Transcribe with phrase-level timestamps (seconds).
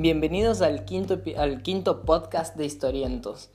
[0.00, 3.50] Bienvenidos al quinto, al quinto podcast de Historientos.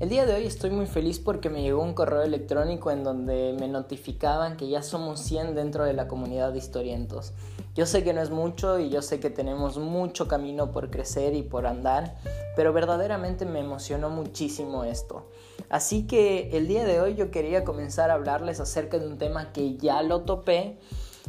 [0.00, 3.56] El día de hoy estoy muy feliz porque me llegó un correo electrónico en donde
[3.58, 7.32] me notificaban que ya somos 100 dentro de la comunidad de Historientos.
[7.74, 11.34] Yo sé que no es mucho y yo sé que tenemos mucho camino por crecer
[11.34, 12.18] y por andar,
[12.54, 15.30] pero verdaderamente me emocionó muchísimo esto.
[15.70, 19.54] Así que el día de hoy yo quería comenzar a hablarles acerca de un tema
[19.54, 20.76] que ya lo topé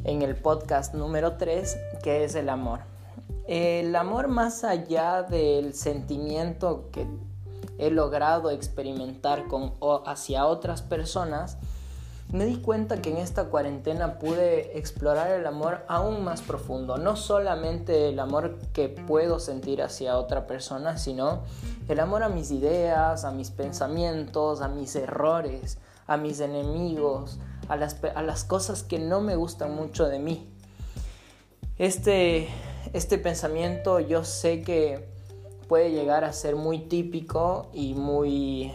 [0.04, 2.82] en el podcast número 3, que es el amor.
[3.50, 7.08] El amor más allá del sentimiento que
[7.80, 9.74] he logrado experimentar con,
[10.06, 11.58] hacia otras personas,
[12.32, 16.98] me di cuenta que en esta cuarentena pude explorar el amor aún más profundo.
[17.00, 21.42] No solamente el amor que puedo sentir hacia otra persona, sino
[21.88, 27.78] el amor a mis ideas, a mis pensamientos, a mis errores, a mis enemigos, a
[27.78, 30.54] las, a las cosas que no me gustan mucho de mí.
[31.80, 32.48] Este
[32.94, 35.08] este pensamiento yo sé que
[35.68, 38.74] puede llegar a ser muy típico y muy,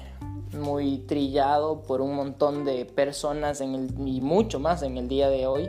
[0.53, 5.29] muy trillado por un montón de personas en el, y mucho más en el día
[5.29, 5.69] de hoy,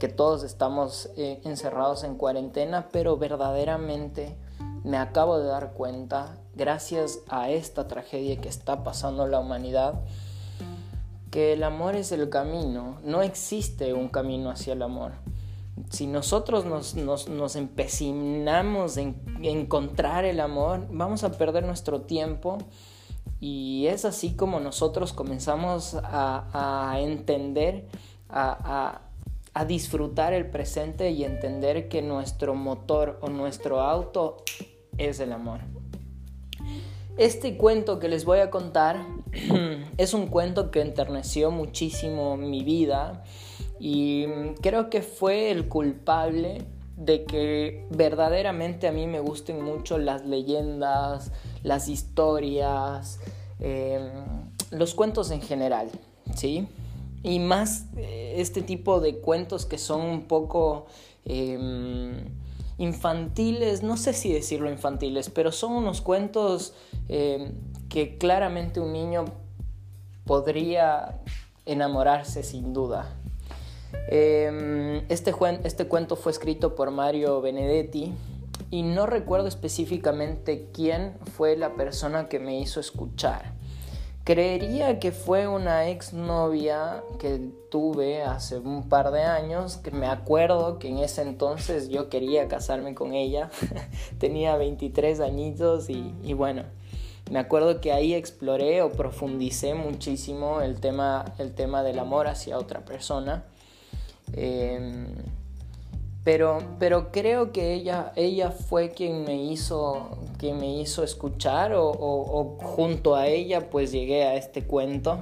[0.00, 4.36] que todos estamos eh, encerrados en cuarentena, pero verdaderamente
[4.82, 9.94] me acabo de dar cuenta, gracias a esta tragedia que está pasando la humanidad,
[11.30, 15.12] que el amor es el camino, no existe un camino hacia el amor
[15.90, 22.58] si nosotros nos, empecinamos en encontrar el amor, vamos a perder nuestro tiempo
[23.40, 27.86] y es así como nosotros comenzamos a, entender,
[28.28, 29.00] a,
[29.54, 34.38] a, disfrutar el presente y entender que nuestro motor o nuestro auto
[34.98, 35.60] es el amor.
[37.18, 39.06] Este cuento que les voy a contar
[39.96, 43.24] es un cuento que enterneció muchísimo mi vida
[43.78, 44.26] y
[44.62, 46.64] creo que fue el culpable
[46.96, 51.30] de que verdaderamente a mí me gusten mucho las leyendas,
[51.62, 53.20] las historias,
[53.60, 54.10] em,
[54.70, 55.90] los cuentos en general,
[56.34, 56.66] ¿sí?
[57.22, 60.86] Y más eh, este tipo de cuentos que son un poco
[61.24, 62.24] em,
[62.78, 66.74] infantiles, no sé si decirlo infantiles, pero son unos cuentos
[67.08, 67.52] em,
[67.88, 69.24] que claramente un niño
[70.24, 71.20] podría
[71.66, 73.16] enamorarse sin duda.
[74.08, 78.12] Este, este cuento fue escrito por Mario Benedetti
[78.70, 83.54] y no recuerdo específicamente quién fue la persona que me hizo escuchar.
[84.24, 90.80] Creería que fue una exnovia que tuve hace un par de años, que me acuerdo
[90.80, 93.50] que en ese entonces yo quería casarme con ella,
[94.18, 96.64] tenía 23 añitos y, y bueno,
[97.30, 102.58] me acuerdo que ahí exploré o profundicé muchísimo el tema, el tema del amor hacia
[102.58, 103.44] otra persona.
[104.32, 105.06] Em,
[106.24, 111.88] pero, pero creo que ella, ella fue quien me hizo, quien me hizo escuchar o,
[111.88, 115.20] o junto a ella pues llegué a este cuento.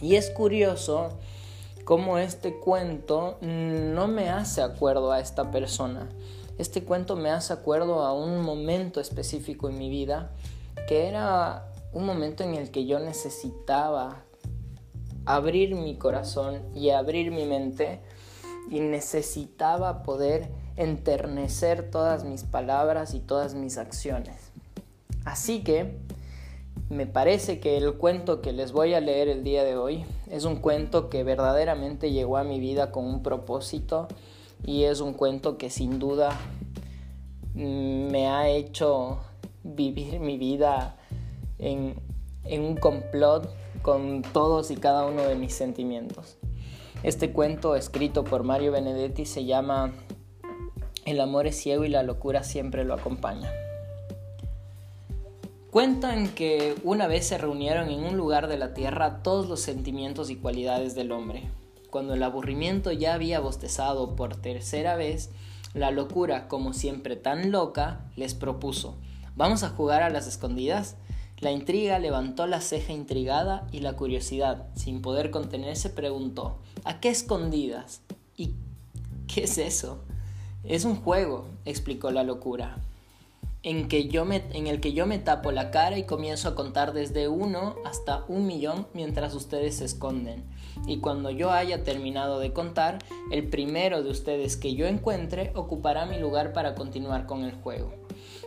[0.00, 1.10] Y es curioso
[1.84, 6.08] cómo este cuento no me hace acuerdo a esta persona.
[6.58, 10.32] Este cuento me hace acuerdo a un momento específico en mi vida
[10.88, 14.24] que era un momento en el que yo necesitaba
[15.26, 18.00] abrir mi corazón y abrir mi mente
[18.70, 24.52] y necesitaba poder enternecer todas mis palabras y todas mis acciones.
[25.24, 25.98] Así que
[26.88, 30.44] me parece que el cuento que les voy a leer el día de hoy es
[30.44, 34.06] un cuento que verdaderamente llegó a mi vida con un propósito
[34.64, 36.38] y es un cuento que sin duda
[37.54, 39.18] me ha hecho
[39.64, 40.96] vivir mi vida
[41.58, 41.96] en,
[42.44, 43.48] en un complot
[43.82, 46.36] con todos y cada uno de mis sentimientos.
[47.02, 49.92] Este cuento escrito por Mario Benedetti se llama
[51.04, 53.50] El amor es ciego y la locura siempre lo acompaña.
[55.70, 60.30] Cuentan que una vez se reunieron en un lugar de la tierra todos los sentimientos
[60.30, 61.50] y cualidades del hombre.
[61.90, 65.30] Cuando el aburrimiento ya había bostezado por tercera vez,
[65.74, 68.96] la locura, como siempre tan loca, les propuso,
[69.34, 70.96] ¿vamos a jugar a las escondidas?
[71.38, 77.10] La intriga levantó la ceja intrigada y la curiosidad, sin poder contenerse, preguntó ¿A qué
[77.10, 78.00] escondidas?
[78.38, 78.54] ¿Y
[79.26, 79.98] qué es eso?
[80.64, 82.78] Es un juego, explicó la locura,
[83.62, 86.54] en, que yo me, en el que yo me tapo la cara y comienzo a
[86.54, 90.44] contar desde uno hasta un millón mientras ustedes se esconden.
[90.86, 92.98] Y cuando yo haya terminado de contar,
[93.30, 98.05] el primero de ustedes que yo encuentre ocupará mi lugar para continuar con el juego.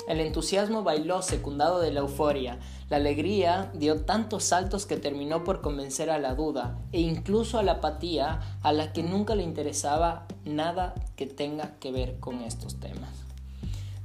[0.10, 2.58] El entusiasmo bailó secundado de la euforia.
[2.90, 7.64] La alegría dio tantos saltos que terminó por convencer a la duda e incluso a
[7.64, 12.80] la apatía a la que nunca le interesaba nada que tenga que ver con estos
[12.80, 13.12] temas.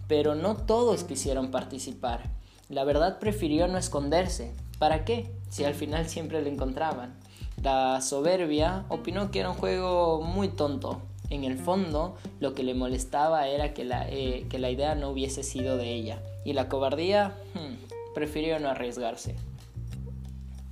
[0.06, 2.31] pero no todos quisieron participar.
[2.69, 4.55] La verdad prefirió no esconderse.
[4.79, 5.35] ¿Para qué?
[5.49, 7.15] Si al final siempre le encontraban.
[7.62, 11.01] La soberbia opinó que era un juego muy tonto.
[11.31, 15.11] En el fondo, lo que le molestaba era que la, eh, que la idea no
[15.11, 16.23] hubiese sido de ella.
[16.44, 19.35] Y la cobardía, hmm, prefirió no arriesgarse.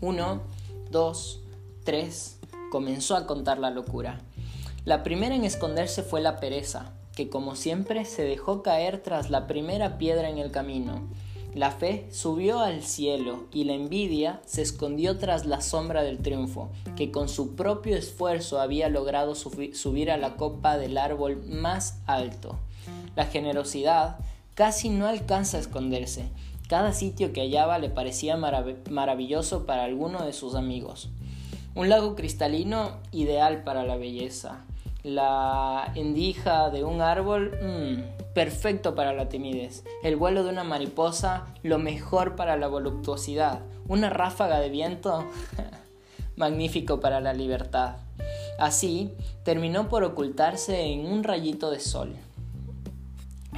[0.01, 0.43] Uno,
[0.91, 1.41] dos,
[1.85, 2.39] tres,
[2.71, 4.21] comenzó a contar la locura.
[4.85, 9.47] La primera en esconderse fue la pereza, que como siempre se dejó caer tras la
[9.47, 11.03] primera piedra en el camino.
[11.55, 16.71] La fe subió al cielo y la envidia se escondió tras la sombra del triunfo,
[16.97, 22.59] que con su propio esfuerzo había logrado subir a la copa del árbol más alto.
[23.17, 24.17] La generosidad
[24.55, 26.31] casi no alcanza a esconderse.
[26.69, 31.11] Cada sitio que hallaba le parecía maravilloso para alguno de sus amigos.
[31.75, 34.65] Un lago cristalino ideal para la belleza.
[35.03, 39.85] La endija de un árbol, mmm, perfecto para la timidez.
[40.03, 43.61] El vuelo de una mariposa, lo mejor para la voluptuosidad.
[43.89, 45.25] Una ráfaga de viento,
[46.37, 47.97] magnífico para la libertad.
[48.59, 49.13] Así,
[49.45, 52.15] terminó por ocultarse en un rayito de sol.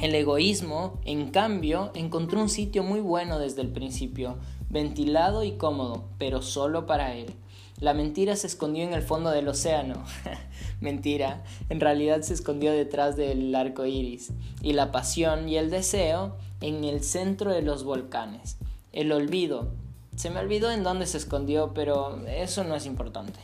[0.01, 4.39] El egoísmo, en cambio, encontró un sitio muy bueno desde el principio,
[4.69, 7.33] ventilado y cómodo, pero solo para él.
[7.81, 10.05] La mentira se escondió en el fondo del océano.
[10.81, 14.33] Mentira, en realidad se escondió detrás del arco iris.
[14.63, 18.59] Y la pasión y el deseo en el centro de los volcanes.
[18.93, 19.73] El olvido.
[20.17, 23.41] Se me olvidó en dónde se escondió, pero eso no es importante.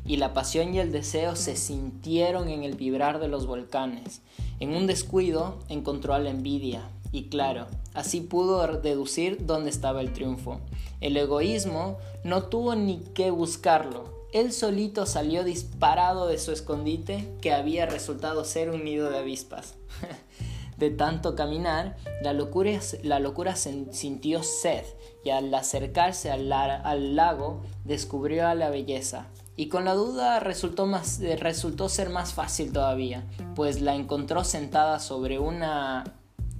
[0.07, 4.23] y la pasión y el deseo se sintieron en el vibrar de los volcanes.
[4.59, 10.13] En un descuido encontró a la envidia, y claro, así pudo deducir dónde estaba el
[10.13, 10.59] triunfo.
[11.01, 14.13] El egoísmo no tuvo ni que buscarlo.
[14.33, 19.75] Él solito salió disparado de su escondite que había resultado ser un nido de avispas.
[20.77, 22.71] de tanto caminar, la locura,
[23.03, 24.83] la locura sintió sed
[25.23, 29.27] y al acercarse al, al, lago descubrió a la belleza.
[29.57, 33.23] Y con la duda resultó, más, resultó ser más fácil todavía,
[33.55, 36.03] pues la encontró sentada sobre una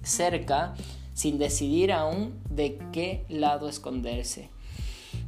[0.04, 0.76] cerca
[1.14, 4.50] sin decidir aún de qué lado esconderse.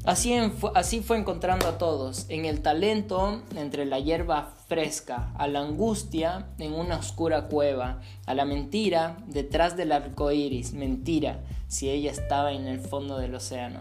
[0.05, 0.33] Así,
[0.75, 6.47] así, fue encontrando a todos, en el talento entre la hierba fresca, a la angustia
[6.59, 12.53] en una oscura cueva, a la mentira detrás del arco iris, mentira si ella estaba
[12.53, 13.79] en el fondo del océano.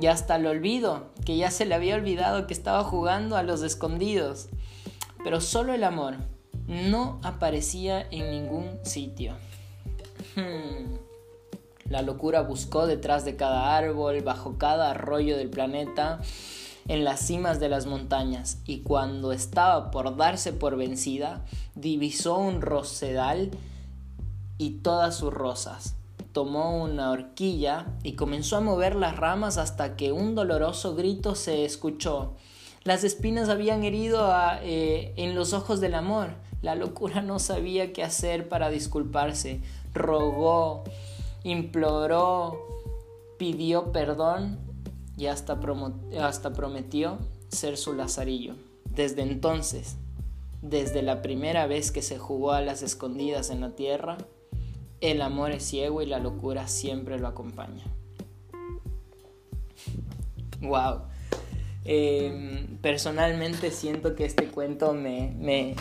[0.00, 3.62] Y hasta el olvido, que ya se le había olvidado que estaba jugando a los
[3.62, 4.48] escondidos.
[5.22, 6.16] Pero solo el amor
[6.66, 9.34] no aparecía en ningún sitio.
[10.36, 10.96] Hmm.
[11.88, 16.20] La locura buscó detrás de cada árbol, bajo cada arroyo del planeta,
[16.88, 21.44] en las cimas de las montañas, y cuando estaba por darse por vencida,
[21.74, 23.50] divisó un rosedal
[24.58, 25.96] y todas sus rosas.
[26.32, 31.64] Tomó una horquilla y comenzó a mover las ramas hasta que un doloroso grito se
[31.64, 32.34] escuchó.
[32.84, 36.30] Las espinas habían herido eh, en los ojos del amor.
[36.62, 39.60] La locura no sabía qué hacer para disculparse
[39.92, 40.84] rogó,
[41.44, 42.58] imploró,
[43.38, 44.58] pidió perdón
[45.16, 45.58] y hasta,
[46.20, 48.54] hasta prometió ser su lazarillo.
[48.84, 49.96] Desde entonces,
[50.62, 54.18] desde la primera vez que se jugó a las escondidas en la tierra,
[55.02, 57.84] el amor es ciego y la locura siempre lo acompaña.
[60.60, 61.00] Wow.
[61.84, 65.74] Em, personalmente siento que este cuento me, me,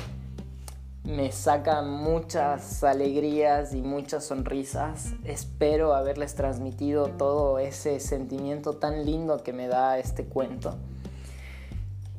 [1.04, 5.13] me saca muchas alegrías y muchas sonrisas.
[5.24, 10.78] Espero haberles transmitido todo ese sentimiento tan lindo que me da este cuento.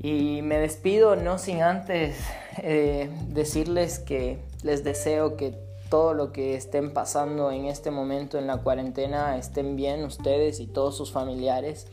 [0.00, 2.16] Y me despido no sin antes
[2.58, 8.46] eh, decirles que les deseo que todo lo que estén pasando en este momento en
[8.46, 11.86] la cuarentena estén bien ustedes y todos sus familiares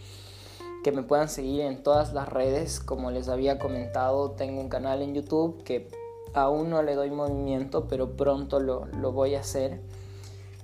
[0.86, 5.01] que me puedan seguir en todas las redes como les había comentado tengo un canal
[5.01, 5.89] en YouTube que
[6.34, 9.82] aún no le doy movimiento, pero pronto lo, voy a hacer.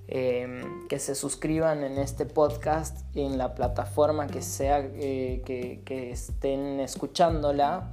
[0.08, 6.80] Em, que se suscriban en este podcast en la plataforma que sea eh, que, estén
[6.80, 7.92] escuchándola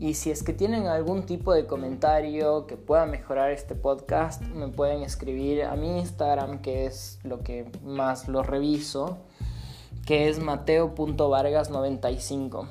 [0.00, 4.68] Y si es que tienen algún tipo de comentario que pueda mejorar este podcast, me
[4.68, 9.18] pueden escribir a mi Instagram, que es lo que más lo reviso,
[10.06, 12.66] que es mateo.vargas95.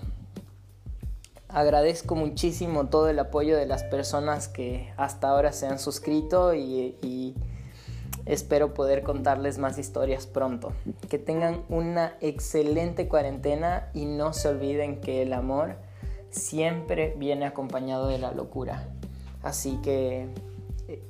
[1.49, 6.97] Agradezco muchísimo todo el apoyo de las personas que hasta ahora se han suscrito y,
[7.03, 7.35] y
[8.25, 10.73] espero poder contarles más historias pronto.
[11.09, 15.75] Que tengan una excelente cuarentena y no se olviden que el amor
[16.31, 18.89] siempre viene acompañado de la locura.
[19.41, 20.27] Así que
[20.87, 21.03] eh,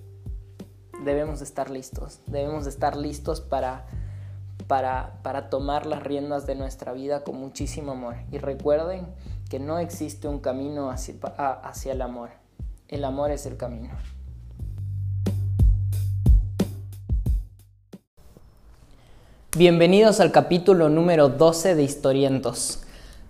[1.03, 3.87] debemos estar listos, debemos estar listos para,
[4.67, 8.15] para, para tomar las riendas de nuestra vida con muchísimo amor.
[8.31, 9.07] Y recuerden
[9.49, 11.15] que no existe un camino hacia,
[11.63, 12.29] hacia el amor,
[12.87, 13.89] el amor es el camino.
[19.57, 22.83] Bienvenidos al capítulo número 12 de Historientos.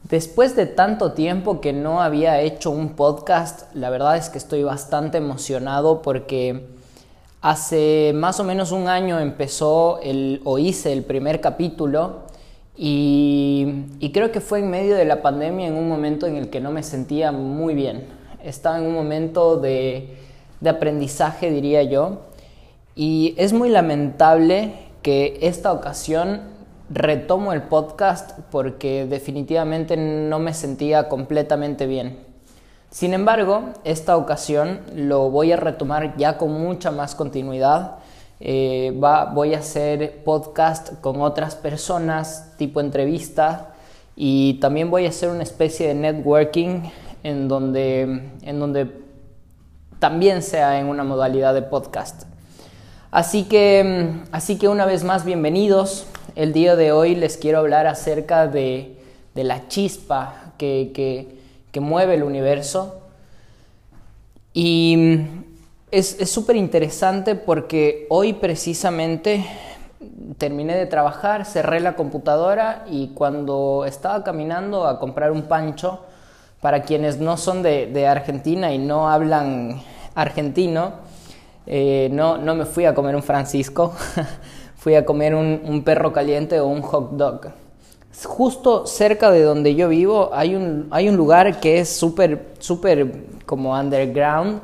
[0.03, 4.63] Después de tanto tiempo que no había hecho un podcast, la verdad es que estoy
[4.63, 6.67] bastante emocionado porque
[7.41, 12.23] hace más o menos un año empezó el, o hice el primer capítulo
[12.75, 16.61] y, creo que fue en medio de la pandemia en un momento en el que
[16.61, 18.05] no me sentía muy bien.
[18.41, 20.15] Estaba en un momento de,
[20.61, 22.21] de aprendizaje, diría yo,
[22.95, 26.41] y es muy lamentable que esta ocasión
[26.89, 32.17] retomo el podcast porque definitivamente no me sentía completamente bien.
[32.89, 37.97] Sin embargo, esta ocasión lo voy a retomar ya con mucha más continuidad.
[38.39, 38.93] Eh,
[39.33, 43.73] voy a hacer podcast con otras personas, tipo entrevista,
[44.15, 46.81] y también voy a hacer una especie de networking
[47.23, 48.91] en donde, en donde
[49.99, 52.23] también sea en una modalidad de podcast.
[53.11, 56.07] Así que, así que una vez más, bienvenidos.
[56.35, 58.95] El día de hoy les quiero hablar acerca de,
[59.35, 61.37] la chispa que,
[61.79, 63.01] mueve el universo.
[64.53, 65.19] Y
[65.91, 69.45] es súper interesante porque hoy precisamente
[70.37, 76.05] terminé de trabajar, cerré la computadora y cuando estaba caminando a comprar un pancho,
[76.61, 79.81] para quienes no son de, Argentina y no hablan
[80.15, 80.93] argentino,
[81.65, 83.93] eh, no, no me fui a comer un Francisco,
[84.79, 87.51] fui a comer un, perro caliente o un hot dog.
[88.23, 93.25] Justo cerca de donde yo vivo hay un, hay un lugar que es súper, súper
[93.45, 94.61] como underground,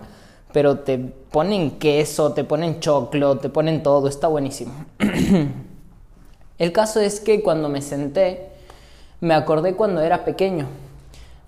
[0.53, 4.71] pero te ponen queso, te ponen choclo, te ponen todo, está buenísimo.
[6.57, 8.47] el caso es que cuando me senté,
[9.19, 10.67] me acordé cuando era pequeño.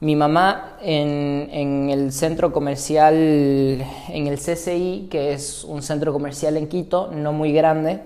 [0.01, 6.57] Mi mamá en, en, el centro comercial, en el CCI, que es un centro comercial
[6.57, 8.01] en Quito, no muy grande,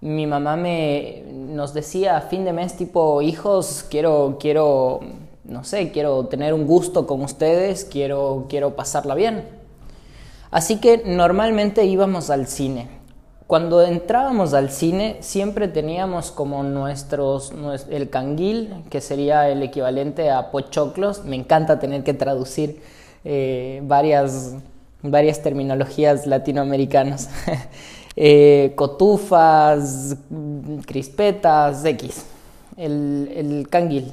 [0.00, 5.00] mi mamá me nos decía a fin de mes tipo hijos quiero quiero
[5.44, 9.44] no sé quiero tener un gusto con ustedes quiero quiero pasarla bien
[10.50, 12.88] así que normalmente íbamos al cine.
[13.46, 17.52] Cuando entrábamos al cine siempre teníamos como nuestros
[17.90, 21.24] el canguil que sería el equivalente a pochoclos.
[21.24, 22.80] Me encanta tener que traducir
[23.24, 24.54] eh, varias
[25.02, 27.30] varias terminologías latinoamericanas
[28.16, 30.16] Eh, cotufas,
[30.86, 32.26] crispetas, X,
[32.76, 34.12] el, el canguil.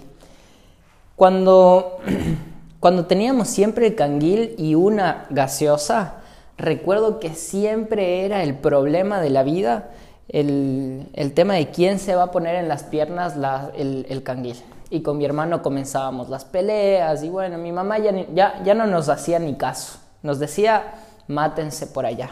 [1.15, 1.97] Cuando,
[2.79, 6.15] cuando teníamos siempre el canguil y una gaseosa,
[6.57, 9.89] recuerdo que siempre era el problema de la vida
[10.29, 13.35] el, tema de quién se va a poner en las piernas
[13.75, 14.57] el, el, canguil.
[14.89, 18.85] Y con mi hermano comenzábamos las peleas y bueno, mi mamá ya, ya, ya no
[18.87, 19.99] nos hacía ni caso.
[20.23, 20.95] Nos decía,
[21.27, 22.29] mátense por allá.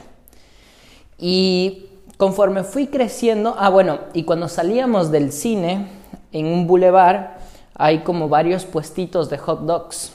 [1.17, 5.87] Y conforme fui creciendo, ah bueno, y cuando salíamos del cine,
[6.31, 7.37] en un bulevar
[7.75, 10.13] hay como varios puestitos de hot dogs.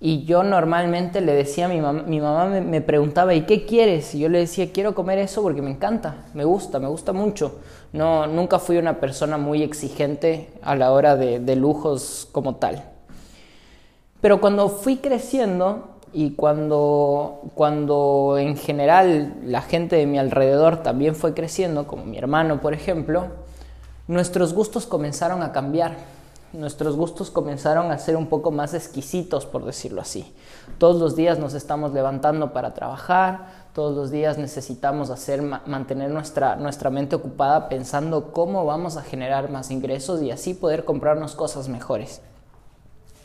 [0.00, 4.14] Y yo normalmente le decía a mi mamá, mi mamá me, preguntaba, ¿y qué quieres?
[4.14, 7.60] Y yo le decía, quiero comer eso porque me encanta, me gusta, me gusta mucho.
[7.92, 12.84] No, nunca fui una persona muy exigente a la hora de, de lujos como tal.
[14.20, 21.16] Pero cuando fui creciendo, y cuando, cuando en general la gente de mi alrededor también
[21.16, 23.26] fue creciendo, como mi hermano por ejemplo,
[24.06, 25.96] nuestros gustos comenzaron a cambiar.
[26.52, 30.32] Nuestros gustos comenzaron a ser un poco más exquisitos, por decirlo así.
[30.78, 36.54] Todos los días nos estamos levantando para trabajar, todos los días necesitamos hacer, mantener nuestra,
[36.54, 41.68] nuestra mente ocupada pensando cómo vamos a generar más ingresos y así poder comprarnos cosas
[41.68, 42.20] mejores.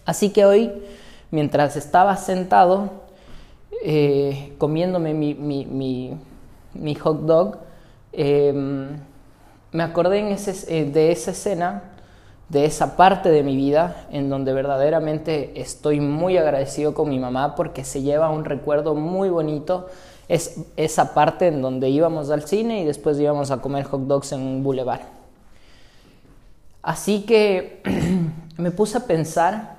[0.06, 0.72] Así que hoy
[1.32, 2.90] mientras estaba sentado
[3.84, 7.58] eh, comiéndome mi, hot dog,
[8.12, 9.00] em,
[9.72, 11.84] me acordé eh, de esa escena
[12.50, 17.56] de esa parte de mi vida en donde verdaderamente estoy muy agradecido con mi mamá
[17.56, 19.88] porque se lleva un recuerdo muy bonito.
[20.28, 24.32] Es esa parte en donde íbamos al cine y después íbamos a comer hot dogs
[24.32, 25.02] en un boulevard.
[26.82, 27.84] Así que
[28.58, 29.79] me puse a pensar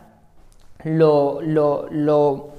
[0.85, 2.51] lo, lo,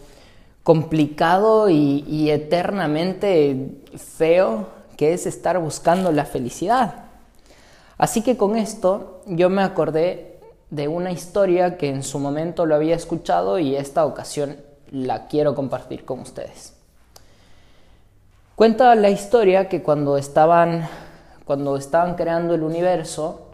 [0.63, 7.05] complicado y, y eternamente feo que es estar buscando la felicidad.
[7.97, 12.75] Así que con esto yo me acordé de una historia que en su momento lo
[12.75, 14.57] había escuchado y esta ocasión
[14.91, 16.73] la quiero compartir con ustedes.
[18.55, 20.87] Cuenta la historia que cuando estaban,
[21.45, 23.47] cuando estaban creando el universo,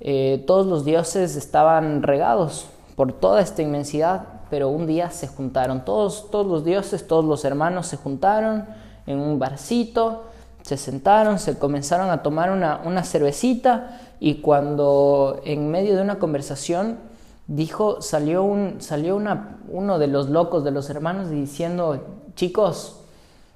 [0.00, 2.66] eh, todos los dioses estaban regados
[2.98, 7.46] por toda esta inmensidad, pero un día se juntaron, todos, todos los dioses, todos los
[7.46, 8.66] hermanos se juntaron
[9.06, 10.24] en un barcito
[10.68, 16.98] se sentaron, se comenzaron a tomar una, cervecita y cuando en medio de una conversación
[17.46, 23.00] dijo, salió, un, salió una, uno de los locos de los hermanos diciendo, chicos,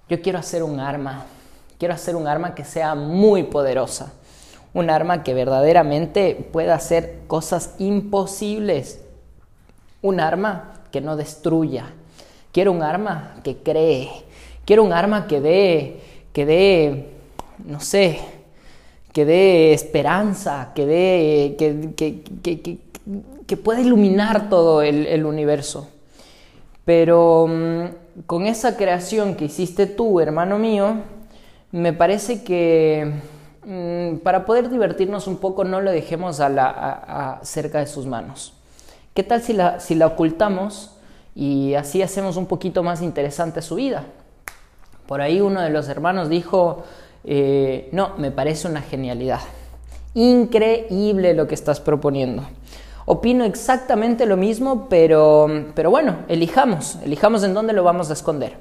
[0.09, 1.27] yo quiero hacer un arma,
[1.79, 4.15] quiero hacer un arma que sea muy poderosa,
[4.73, 9.02] un arma que verdaderamente pueda hacer cosas imposibles,
[10.03, 11.87] un arma que no destruya,
[12.53, 14.11] quiero un arma que cree,
[14.67, 16.01] quiero un arma que dé
[16.33, 17.09] que dé,
[17.65, 18.19] no sé,
[19.13, 22.79] que dé esperanza, que dé, que,
[23.47, 25.89] que, pueda iluminar todo el, universo.
[26.87, 30.97] Pero mm, con esa creación que hiciste tú, hermano mío,
[31.71, 33.13] me parece que
[33.67, 38.55] mm, para poder divertirnos un poco no lo dejemos a la, cerca de sus manos.
[39.15, 40.97] ¿Qué tal si la, si la ocultamos
[41.35, 44.05] y así hacemos un poquito más interesante su vida?
[45.07, 46.85] Por ahí uno de los hermanos dijo,
[47.25, 49.41] eh, no, me parece una genialidad.
[50.15, 52.43] Increíble lo que estás proponiendo.
[53.05, 58.55] Opino exactamente lo mismo, pero, pero bueno, elijamos, elijamos en dónde lo vamos a esconder.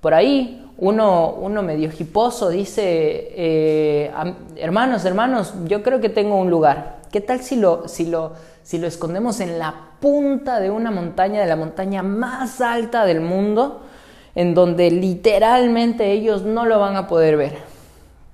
[0.00, 4.10] Por ahí uno, uno medio hiposo dice, eh,
[4.56, 6.98] hermanos, hermanos, yo creo que tengo un lugar.
[7.10, 8.32] ¿Qué tal si lo, si, lo,
[8.68, 13.22] si lo escondemos en la punta de una montaña, de la montaña más alta del
[13.22, 13.82] mundo?
[14.38, 17.58] en donde literalmente ellos no lo van a poder ver.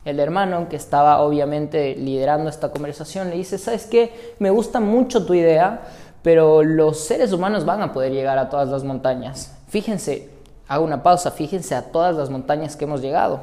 [0.04, 4.34] El hermano, que estaba obviamente liderando esta conversación, le dice, ¿sabes qué?
[4.38, 5.80] Me gusta mucho tu idea,
[6.20, 9.56] pero los seres humanos van a poder llegar a todas las montañas.
[9.68, 10.28] Fíjense,
[10.68, 13.40] hago una pausa, fíjense a todas las montañas que hemos llegado.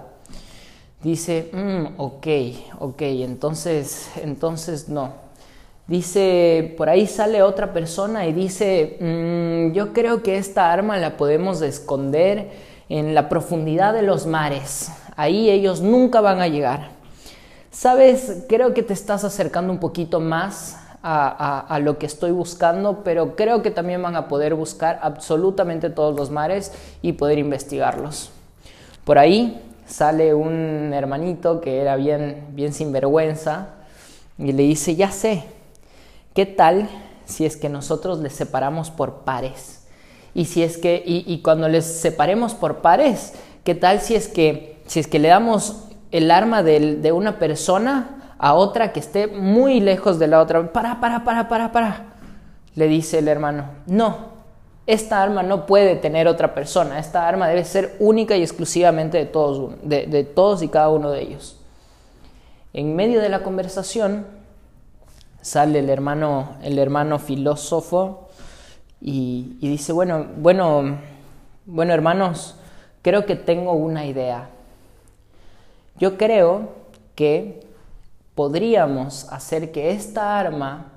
[1.02, 2.28] Dice, mm, ok,
[2.80, 5.14] ok, entonces, entonces no.
[5.92, 11.18] Dice, por ahí sale otra persona y dice, mm, yo creo que esta arma la
[11.18, 12.50] podemos esconder
[12.88, 14.90] en la profundidad de los mares.
[15.18, 16.92] Ahí ellos nunca van a llegar.
[17.72, 23.36] Sabes, creo que te estás acercando un poquito más a, lo que estoy buscando, pero
[23.36, 28.32] creo que también van a poder buscar absolutamente todos los mares y poder investigarlos.
[29.04, 33.72] Por ahí sale un hermanito que era bien, bien sinvergüenza
[34.38, 35.44] y le dice, ya sé,
[36.34, 36.88] ¿Qué tal
[37.26, 39.86] si es que nosotros les separamos por pares?
[40.34, 43.34] Y si es que, y, cuando les separemos por pares,
[43.66, 47.38] ¿qué tal si es que, si es que le damos el arma de, de una
[47.38, 50.72] persona a otra que esté muy lejos de la otra?
[50.72, 52.06] Para, para, para, para, para.
[52.76, 54.30] Le dice el hermano, no,
[54.88, 59.26] esta arma no puede tener otra persona, esta arma debe ser única y exclusivamente de
[59.26, 61.60] todos, de, de todos y cada uno de ellos.
[62.72, 64.26] En medio de la conversación,
[65.42, 68.30] sale el hermano, el hermano filósofo
[69.00, 70.98] y, dice, bueno, bueno,
[71.66, 72.56] bueno hermanos,
[73.02, 74.50] creo que tengo una idea.
[75.98, 76.70] Yo creo
[77.16, 77.66] que
[78.36, 80.92] podríamos hacer que esta arma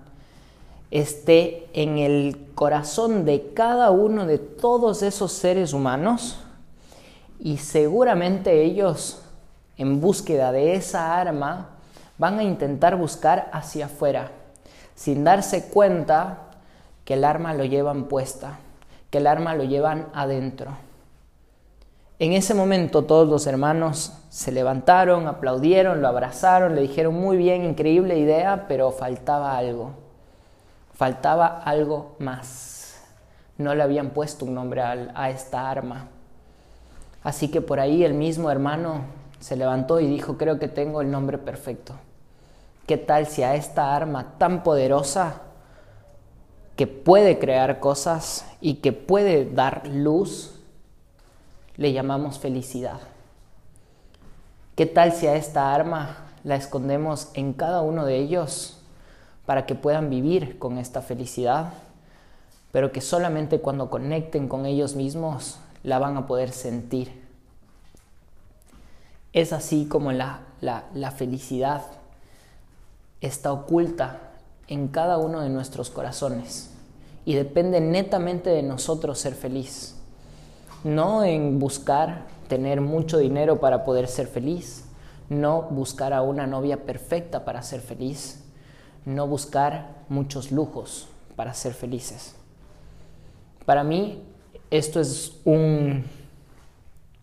[0.90, 6.38] esté en el corazón de cada uno de todos esos seres humanos
[7.40, 9.22] y seguramente ellos
[9.76, 11.73] en búsqueda de esa arma
[12.18, 14.30] van a intentar buscar hacia afuera,
[14.94, 16.38] sin darse cuenta
[17.04, 18.58] que el arma lo llevan puesta,
[19.10, 20.72] que el arma lo llevan adentro.
[22.20, 27.64] En ese momento todos los hermanos se levantaron, aplaudieron, lo abrazaron, le dijeron muy bien,
[27.64, 29.90] increíble idea, pero faltaba algo.
[30.94, 33.00] Faltaba algo más.
[33.58, 36.06] No le habían puesto un nombre a, esta arma.
[37.24, 39.02] Así que por ahí el mismo hermano
[39.44, 41.92] se levantó y dijo, creo que tengo el nombre perfecto.
[42.86, 45.42] ¿Qué tal si a esta arma tan poderosa
[46.76, 50.58] que puede crear cosas y que puede dar luz,
[51.76, 53.00] le llamamos felicidad?
[54.76, 58.80] ¿Qué tal si a esta arma la escondemos en cada uno de ellos
[59.44, 61.74] para que puedan vivir con esta felicidad,
[62.72, 67.23] pero que solamente cuando conecten con ellos mismos la van a poder sentir.
[69.34, 71.82] Es así como la, la, felicidad
[73.20, 74.20] está oculta
[74.68, 76.70] en cada uno de nuestros corazones
[77.24, 79.96] y depende netamente de nosotros ser feliz.
[80.84, 84.84] No en buscar tener mucho dinero para poder ser feliz,
[85.28, 88.44] no buscar a una novia perfecta para ser feliz,
[89.04, 92.36] no buscar muchos lujos para ser felices.
[93.66, 94.22] Para mí
[94.70, 96.04] esto es un,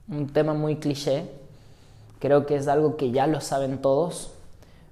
[0.09, 1.39] un tema muy cliché,
[2.21, 4.31] creo que es algo que ya lo saben todos,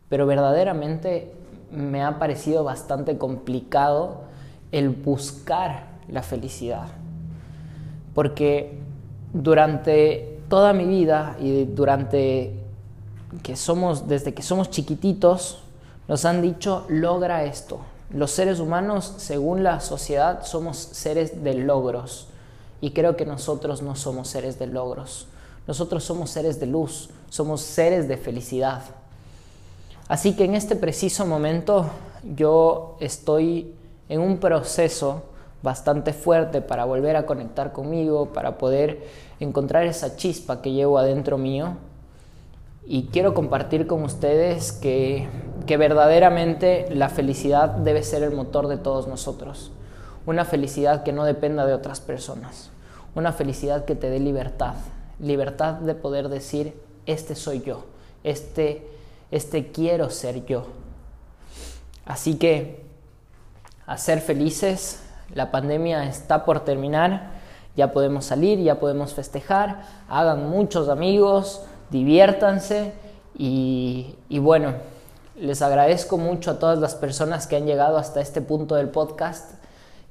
[0.10, 1.32] pero verdaderamente
[1.72, 4.22] me ha parecido bastante complicado
[4.72, 6.88] el buscar la felicidad.
[8.16, 8.80] Porque
[9.32, 12.60] durante toda mi vida y durante
[13.44, 15.62] que somos, desde que somos chiquititos,
[16.08, 17.82] nos han dicho, logra esto.
[18.12, 22.28] Los seres humanos, según la sociedad, somos seres de logros.
[22.82, 25.28] Y creo que nosotros no somos seres de logros.
[25.68, 28.82] Nosotros somos seres de luz, somos seres de felicidad.
[30.08, 31.86] Así que en este preciso momento
[32.24, 33.76] yo estoy
[34.10, 35.24] en un proceso
[35.62, 39.04] bastante fuerte para volver a conectar conmigo, para poder
[39.40, 41.78] encontrar esa chispa que llevo adentro mío.
[42.86, 45.28] Y quiero compartir con ustedes que,
[45.68, 49.72] que verdaderamente la felicidad debe ser el motor de todos nosotros.
[50.26, 52.72] Una felicidad que no dependa de otras personas.
[53.16, 54.74] Una felicidad que te dé libertad.
[55.20, 56.74] Libertad de poder decir,
[57.12, 57.86] este soy yo.
[58.24, 58.88] Este,
[59.32, 60.68] este quiero ser yo.
[62.06, 62.84] Así que
[63.86, 65.02] a ser felices,
[65.34, 67.32] la pandemia está por terminar,
[67.76, 72.94] ya podemos salir, ya podemos festejar, hagan muchos amigos, diviértanse
[73.38, 74.74] y, bueno,
[75.38, 79.59] les agradezco mucho a todas las personas que han llegado hasta este punto del podcast.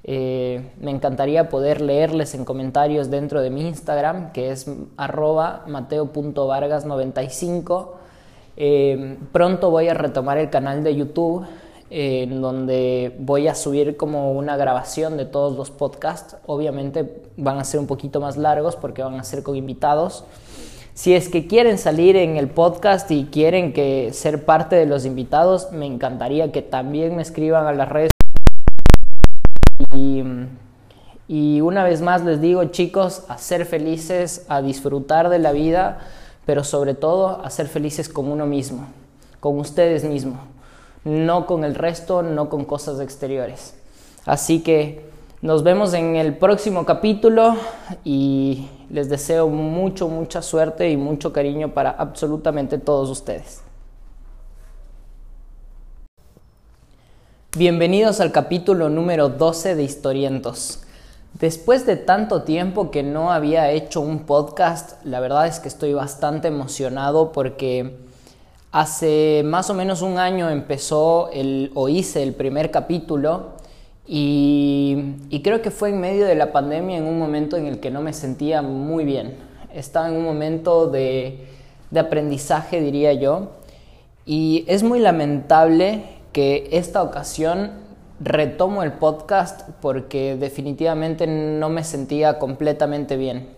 [0.05, 7.89] Eh, me encantaría poder leerles en comentarios dentro de mi Instagram, que es arroba mateo.vargas95.
[8.57, 11.47] Eh, pronto voy a retomar el canal de YouTube
[11.91, 16.37] en donde voy a subir como una grabación de todos los podcasts.
[16.47, 20.25] Obviamente van a ser un poquito más largos porque van a ser con invitados.
[20.95, 25.07] Si es que quieren salir en el podcast y quieren que ser parte de los
[25.07, 28.18] invitados, me encantaría que también me escriban a las redes.
[31.29, 35.99] Y, una vez más les digo, chicos, a ser felices, a disfrutar de la vida,
[36.47, 38.87] pero sobre todo a ser felices con uno mismo,
[39.41, 40.39] con ustedes mismos
[41.09, 43.75] no con el resto, no con cosas exteriores.
[44.27, 45.09] Así que
[45.41, 47.57] nos vemos en el próximo capítulo
[48.05, 53.63] y les deseo mucho, mucha suerte y mucho cariño para absolutamente todos ustedes.
[57.57, 60.81] Bienvenidos al capítulo número 12 de Historientos.
[61.41, 65.95] Después de tanto tiempo que no había hecho un podcast, la verdad es que estoy
[65.95, 67.97] bastante emocionado porque
[68.71, 73.53] Hace más o menos un año empezó el, o hice el primer capítulo
[74.07, 77.91] y, creo que fue en medio de la pandemia en un momento en el que
[77.91, 79.37] no me sentía muy bien.
[79.73, 81.47] Estaba en un momento de,
[81.91, 83.53] de aprendizaje, diría yo,
[84.27, 86.05] y es muy lamentable
[86.71, 87.73] esta ocasión
[88.21, 93.49] retomo el podcast porque definitivamente no me sentía completamente bien.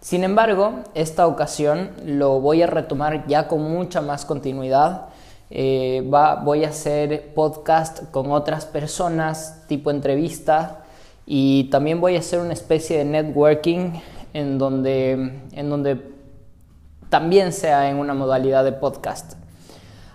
[0.00, 5.06] Sin embargo, esta ocasión lo voy a retomar ya con mucha más continuidad.
[5.50, 6.04] Eh,
[6.44, 10.84] voy a hacer podcast con otras personas, tipo entrevista,
[11.26, 13.92] y también voy a hacer una especie de networking
[14.34, 16.00] en donde, en donde
[17.08, 19.34] también sea en una modalidad de podcast.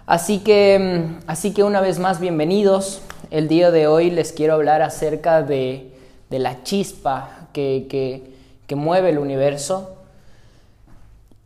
[0.05, 3.01] Así que, así que una vez más, bienvenidos.
[3.31, 5.91] El día de hoy les quiero hablar acerca de,
[6.29, 8.33] la chispa que,
[8.75, 9.95] mueve el universo.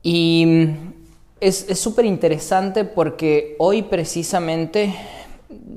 [0.02, 0.70] Y
[1.40, 4.96] es súper interesante porque hoy precisamente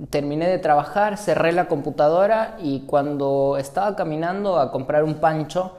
[0.08, 5.76] terminé de trabajar, cerré la computadora y cuando estaba caminando a comprar un pancho,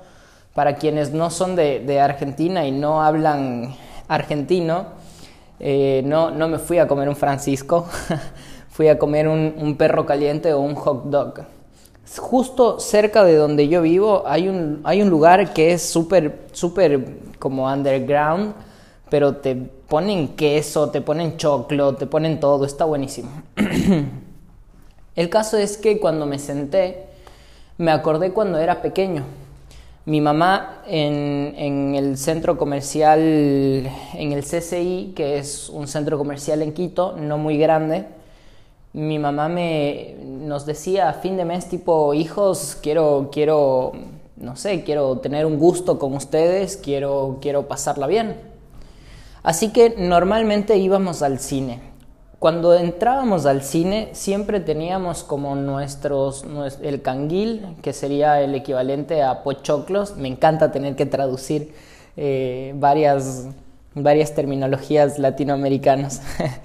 [0.54, 3.74] para quienes no son de, Argentina y no hablan
[4.08, 4.88] argentino,
[5.63, 7.86] eh, no, no me fui a comer un Francisco,
[8.69, 11.45] fui a comer un, perro caliente o un hot dog
[12.17, 17.06] justo cerca de donde yo vivo hay un, hay un lugar que es súper, súper
[17.39, 18.54] como underground,
[19.10, 23.30] pero te ponen queso, te ponen choclo, te ponen todo, está buenísimo.
[25.15, 27.06] el caso es que cuando me senté,
[27.78, 29.24] me acordé cuando era pequeño.
[30.06, 36.64] Mi mamá en, en, el centro comercial, en el CCI, que es un centro comercial
[36.64, 38.08] en Quito, no muy grande,
[38.94, 43.92] mi mamá me nos decía a fin de mes tipo, hijos, quiero, quiero,
[44.38, 48.36] no sé, quiero tener un gusto con ustedes, quiero, quiero pasarla bien.
[49.44, 51.90] Así que normalmente íbamos al cine.
[52.41, 56.43] Cuando entrábamos al cine siempre teníamos como nuestros,
[56.82, 60.17] el canguil, que sería el equivalente a pochoclos.
[60.17, 61.75] Me encanta tener que traducir
[62.17, 63.45] eh, varias,
[63.93, 66.23] varias terminologías latinoamericanas.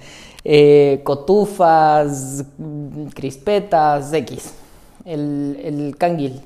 [0.49, 2.45] Eh, cotufas,
[3.13, 4.53] crispetas, X,
[5.03, 6.41] el, el canguil.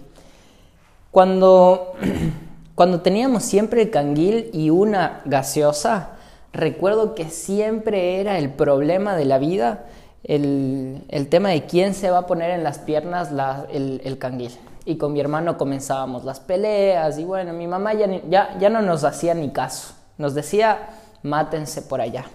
[1.11, 1.93] Cuando,
[2.73, 6.17] cuando teníamos siempre el canguil y una gaseosa,
[6.53, 9.85] recuerdo que siempre era el problema de la vida
[10.23, 13.29] el, tema de quién se va a poner en las piernas
[13.71, 14.51] el, el, canguil.
[14.85, 18.81] Y con mi hermano comenzábamos las peleas y bueno, mi mamá ya, ya, ya no
[18.81, 19.93] nos hacía ni caso.
[20.17, 20.89] Nos decía,
[21.23, 22.25] mátense por allá.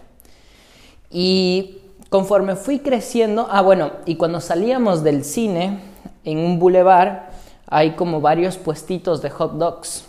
[1.10, 1.78] Y
[2.10, 5.80] conforme fui creciendo, ah bueno, y cuando salíamos del cine,
[6.24, 7.30] en un bulevar
[7.68, 10.04] hay como varios puestitos de hot dogs.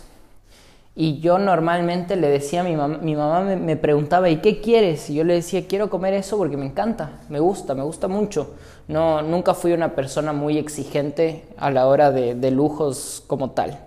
[1.00, 5.08] Y yo normalmente le decía a mi mamá, mi mamá me, preguntaba, ¿y qué quieres?
[5.08, 8.54] Y yo le decía, quiero comer eso porque me encanta, me gusta, me gusta mucho.
[8.88, 13.78] No, nunca fui una persona muy exigente a la hora de, de lujos como tal.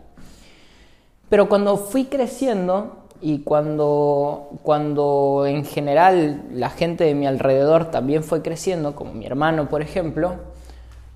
[1.28, 8.24] Pero cuando fui creciendo, y cuando, cuando en general la gente de mi alrededor también
[8.24, 10.36] fue creciendo, como mi hermano por ejemplo,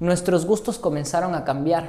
[0.02, 1.88] nuestros gustos comenzaron a cambiar.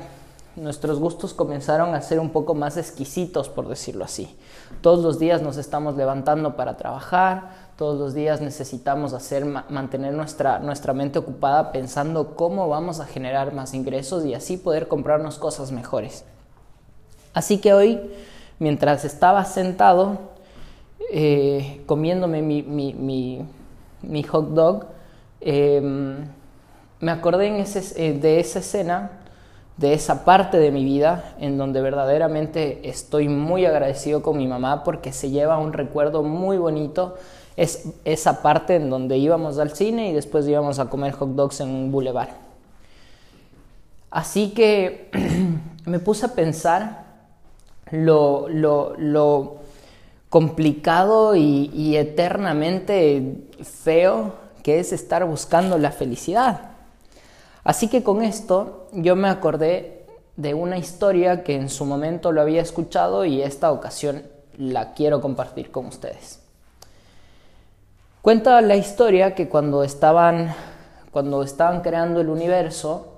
[0.56, 4.34] Nuestros gustos comenzaron a ser un poco más exquisitos, por decirlo así.
[4.80, 10.58] Todos los días nos estamos levantando para trabajar, todos los días necesitamos hacer, mantener nuestra,
[10.58, 15.72] nuestra mente ocupada pensando cómo vamos a generar más ingresos y así poder comprarnos cosas
[15.72, 16.24] mejores.
[17.34, 18.00] Así que hoy
[18.58, 20.18] mientras estaba sentado
[21.12, 24.86] eh, comiéndome mi, hot dog,
[25.40, 26.26] em,
[27.00, 29.10] me acordé eh, de esa escena,
[29.76, 34.84] de esa parte de mi vida en donde verdaderamente estoy muy agradecido con mi mamá
[34.84, 37.16] porque se lleva un recuerdo muy bonito.
[37.56, 41.60] Es esa parte en donde íbamos al cine y después íbamos a comer hot dogs
[41.60, 42.30] en un boulevard.
[44.10, 45.10] Así que
[45.84, 47.04] me puse a pensar
[47.90, 49.56] lo, lo,
[50.28, 56.75] complicado y, eternamente feo que es estar buscando la felicidad.
[57.66, 62.40] Así que con esto yo me acordé de una historia que en su momento lo
[62.40, 64.22] había escuchado y esta ocasión
[64.56, 66.38] la quiero compartir con ustedes.
[68.22, 70.54] Cuenta la historia que cuando estaban,
[71.10, 73.08] cuando estaban creando el universo,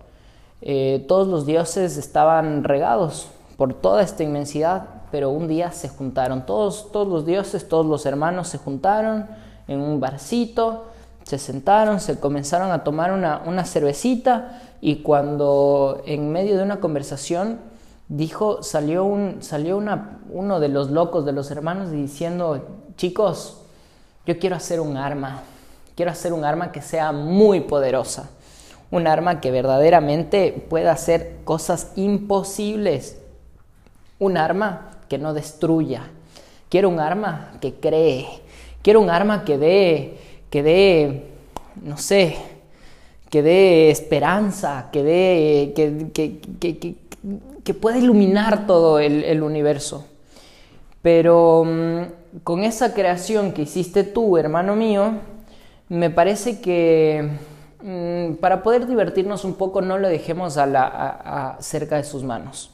[0.62, 6.46] eh, todos los dioses estaban regados por toda esta inmensidad, pero un día se juntaron
[6.46, 9.26] todos, todos los dioses, todos los hermanos se juntaron
[9.66, 10.87] en un barcito,
[11.28, 16.80] se sentaron, se comenzaron a tomar una, una cervecita y cuando en medio de una
[16.80, 17.60] conversación
[18.08, 23.60] dijo, salió, un, salió una, uno de los locos de los hermanos diciendo, chicos,
[24.26, 25.42] yo quiero hacer un arma,
[25.94, 28.30] quiero hacer un arma que sea muy poderosa,
[28.90, 33.18] un arma que verdaderamente pueda hacer cosas imposibles
[34.18, 36.02] un arma que no destruya.
[36.68, 38.26] Quiero un arma que cree.
[38.82, 40.18] Quiero un arma que dé,
[40.50, 41.26] que dé,
[41.82, 42.37] no sé,
[43.30, 46.96] que dé esperanza, que dé, que,
[47.64, 50.06] que, pueda iluminar todo el, universo.
[51.02, 55.12] Pero mm, con esa creación que hiciste tú, hermano mío,
[55.90, 57.28] me parece que
[57.82, 62.70] mm, para poder divertirnos un poco no lo dejemos a la, cerca de sus manos.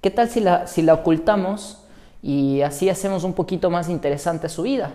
[0.00, 1.82] ¿Qué tal si la, si la ocultamos
[2.22, 4.92] y así hacemos un poquito más interesante su vida?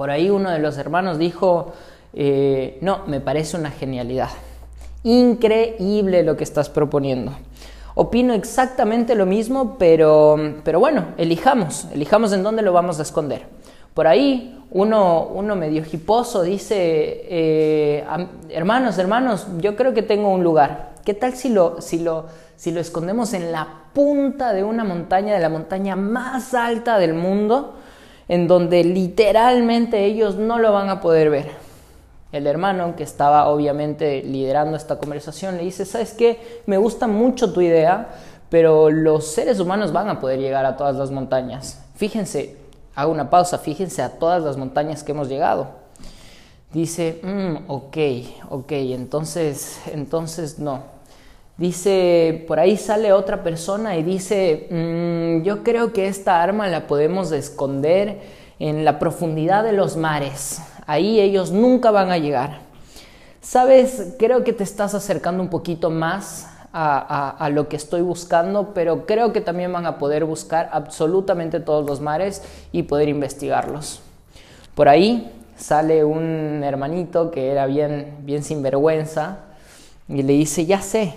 [0.00, 1.74] Por ahí uno de los hermanos dijo,
[2.14, 4.30] eh, no, me parece una genialidad.
[5.02, 7.32] Increíble lo que estás proponiendo.
[7.96, 13.42] Opino exactamente lo mismo, pero, pero bueno, elijamos, elijamos en dónde lo vamos a esconder.
[13.92, 18.02] Por ahí uno, uno medio hiposo dice, eh,
[18.48, 20.92] hermanos, hermanos, yo creo que tengo un lugar.
[21.04, 22.24] ¿Qué tal si lo, si lo,
[22.56, 27.12] si lo escondemos en la punta de una montaña, de la montaña más alta del
[27.12, 27.74] mundo,
[28.30, 31.50] en donde literalmente ellos no lo van a poder ver.
[32.30, 36.62] El hermano, que estaba obviamente liderando esta conversación, le dice, ¿sabes qué?
[36.66, 38.10] Me gusta mucho tu idea,
[38.48, 41.82] pero los seres humanos van a poder llegar a todas las montañas.
[41.96, 42.56] Fíjense,
[42.94, 45.66] hago una pausa, fíjense a todas las montañas que hemos llegado.
[46.72, 47.96] Dice, mm, ok,
[48.50, 50.84] ok, entonces, entonces no.
[51.60, 56.86] Dice, por ahí sale otra persona y dice, mm, yo creo que esta arma la
[56.86, 58.18] podemos esconder
[58.58, 60.62] en la profundidad de los mares.
[60.86, 62.60] Ahí ellos nunca van a llegar.
[63.42, 69.04] Sabes, creo que te estás acercando un poquito más a, lo que estoy buscando, pero
[69.04, 72.42] creo que también van a poder buscar absolutamente todos los mares
[72.72, 74.00] y poder investigarlos.
[74.74, 79.40] Por ahí sale un hermanito que era bien, bien sinvergüenza
[80.08, 81.16] y le dice, ya sé,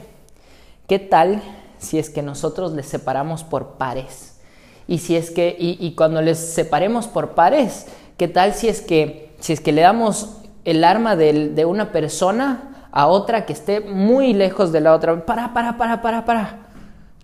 [0.87, 1.41] ¿qué tal
[1.77, 4.39] si es que nosotros les separamos por pares?
[4.87, 9.33] Y si es que, y, cuando les separemos por pares, ¿qué tal si es que,
[9.39, 13.79] si es que le damos el arma de, de una persona a otra que esté
[13.79, 15.25] muy lejos de la otra.
[15.25, 16.59] Para, para, para, para, para.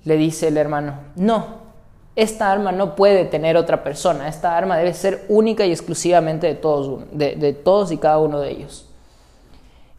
[0.03, 1.59] Le dice el hermano, no,
[2.15, 6.55] esta arma no puede tener otra persona, esta arma debe ser única y exclusivamente de
[6.55, 8.89] todos, de, todos y cada uno de ellos.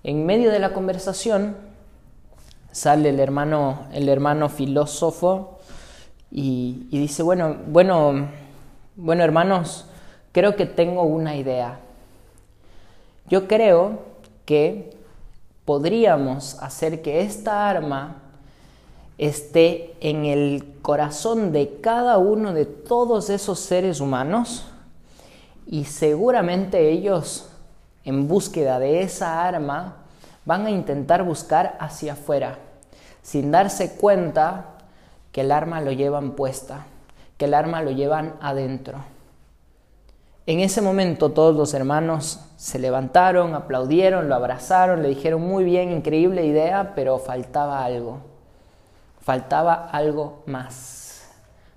[0.03, 1.57] En medio de la conversación
[2.73, 5.59] sale el hermano, el hermano filósofo
[6.31, 8.29] y, dice, bueno, bueno,
[8.97, 9.87] bueno hermanos,
[10.33, 11.81] creo que tengo una idea.
[13.29, 13.99] Yo creo
[14.45, 14.97] que
[15.65, 18.17] podríamos hacer que esta arma
[19.19, 24.65] esté en el corazón de cada uno de todos esos seres humanos
[25.67, 27.51] y seguramente ellos
[28.05, 30.00] en búsqueda de esa arma
[30.45, 32.59] van a intentar buscar hacia afuera
[33.23, 34.65] sin darse cuenta
[35.33, 36.87] que el arma lo llevan puesta,
[37.37, 38.99] que el arma lo llevan adentro.
[40.47, 45.93] En ese momento todos los hermanos se levantaron, aplaudieron, lo abrazaron, le dijeron muy bien,
[45.93, 48.19] increíble idea, pero faltaba algo.
[49.21, 51.29] Faltaba algo más.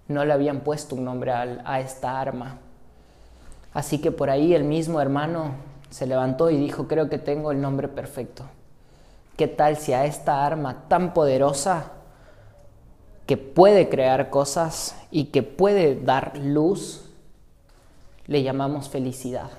[0.07, 2.57] No le habían puesto un nombre a, esta arma.
[3.73, 5.51] Así que por ahí el mismo hermano
[5.93, 8.45] se levantó y dijo, creo que tengo el nombre perfecto.
[9.37, 11.91] ¿Qué tal si a esta arma tan poderosa
[13.27, 17.05] que puede crear cosas y que puede dar luz,
[18.25, 19.49] le llamamos felicidad.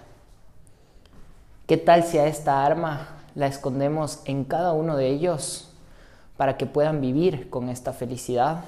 [1.67, 5.71] ¿Qué tal si a esta arma la escondemos en cada uno de ellos
[6.37, 8.65] para que puedan vivir con esta felicidad,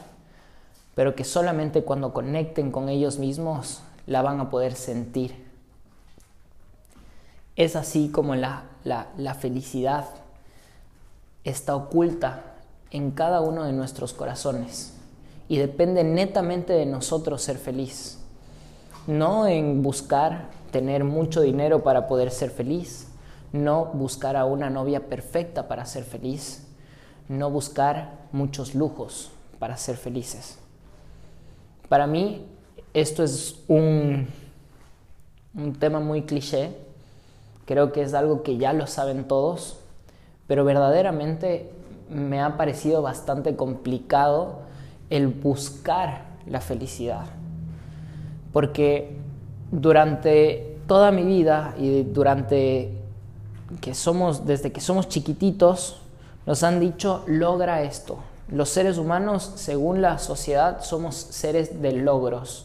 [0.95, 5.46] pero que solamente cuando conecten con ellos mismos la van a poder sentir?
[7.57, 10.07] Es así como la, la felicidad
[11.45, 12.43] está oculta
[12.91, 14.93] en cada uno de nuestros corazones.
[15.49, 18.19] Y depende netamente de nosotros ser feliz.
[19.07, 23.09] No en buscar tener mucho dinero para poder ser feliz,
[23.53, 26.67] no buscar a una novia perfecta para ser feliz,
[27.29, 30.59] no buscar muchos lujos para ser felices.
[31.89, 32.45] Para mí
[32.93, 34.27] esto es un,
[35.55, 36.77] un tema muy cliché,
[37.67, 39.79] creo que es algo que ya lo saben todos,
[40.47, 41.71] pero verdaderamente
[42.09, 44.61] me ha parecido bastante complicado
[45.11, 47.27] el buscar la felicidad
[48.57, 49.15] porque
[49.71, 52.91] durante toda mi vida y durante
[53.83, 55.99] que somos, desde que somos chiquititos,
[56.47, 58.17] nos han dicho, logra esto.
[58.49, 62.65] Los seres humanos, según la sociedad, somos seres de logros.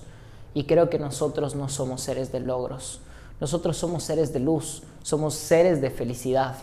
[0.54, 3.02] Y creo que nosotros no somos seres de logros.
[3.42, 6.56] Nosotros somos seres de luz, somos seres de felicidad.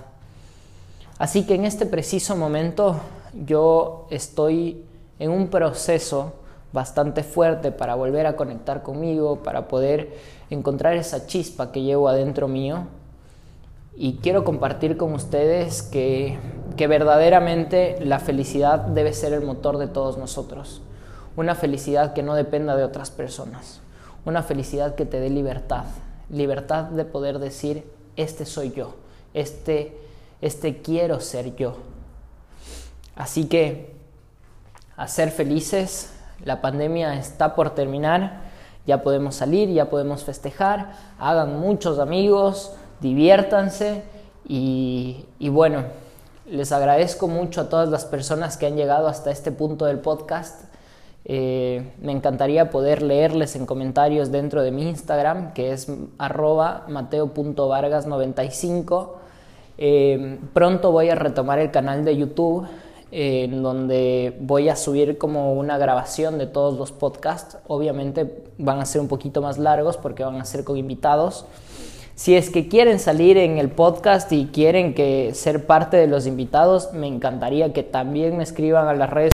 [1.19, 2.97] Así que en este preciso momento
[3.47, 4.85] yo estoy
[5.19, 6.35] en un proceso
[6.73, 10.17] bastante fuerte para volver a conectar conmigo, para poder
[10.51, 12.87] encontrar esa chispa que llevo adentro mío.
[13.97, 16.39] Y quiero compartir con ustedes que,
[16.77, 20.83] que verdaderamente la felicidad debe ser el motor de todos nosotros.
[21.37, 23.81] Una felicidad que no dependa de otras personas.
[24.25, 25.85] Una felicidad que te dé libertad.
[26.31, 27.85] Libertad de poder decir,
[28.19, 28.97] este soy yo.
[29.33, 29.97] Este,
[30.43, 31.77] este quiero ser yo.
[33.17, 33.97] Así que
[34.97, 36.13] a ser felices,
[36.45, 38.43] la pandemia está por terminar,
[38.87, 44.03] ya podemos salir, ya podemos festejar, hagan muchos amigos, diviértanse
[44.47, 45.85] y, bueno,
[46.47, 50.68] les agradezco mucho a todas las personas que han llegado hasta este punto del podcast.
[51.25, 59.11] Eh, me encantaría poder leerles en comentarios dentro de mi Instagram, que es arroba mateo.vargas95.
[59.77, 62.67] Eh, pronto voy a retomar el canal de YouTube
[63.11, 67.59] en donde voy a subir como una grabación de todos los podcasts.
[67.67, 71.47] Obviamente van a ser un poquito más largos porque van a ser con invitados.
[72.15, 76.27] Si es que quieren salir en el podcast y quieren que ser parte de los
[76.27, 79.38] invitados, me encantaría que también me escriban a las redes.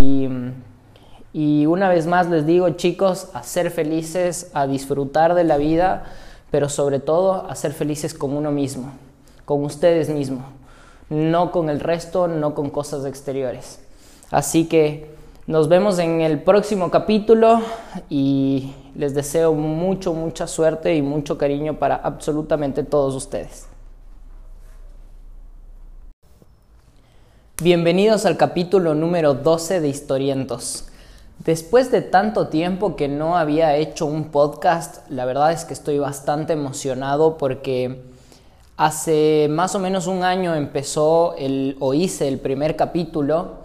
[0.00, 6.04] Y, una vez más les digo, chicos, a ser felices, a disfrutar de la vida,
[6.50, 8.92] pero sobre todo a ser felices con uno mismo,
[9.44, 10.44] con ustedes mismos
[11.12, 13.80] no con el resto, no con cosas exteriores.
[14.30, 15.10] Así que
[15.46, 17.60] nos vemos en el próximo capítulo
[18.08, 23.66] y les deseo mucho, mucha suerte y mucho cariño para absolutamente todos ustedes.
[27.62, 30.86] Bienvenidos al capítulo número 12 de Historientos.
[31.44, 36.00] Después de tanto tiempo que no había hecho un podcast, la verdad es que estoy
[36.00, 38.00] bastante emocionado porque
[38.76, 43.58] hace más o menos un año empezó el, o hice el primer capítulo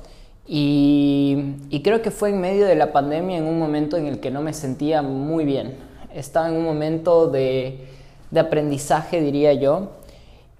[0.45, 4.19] y, y creo que fue en medio de la pandemia en un momento en el
[4.19, 5.75] que no me sentía muy bien.
[6.13, 7.87] Estaba en un momento de,
[8.29, 9.87] de aprendizaje, diría yo,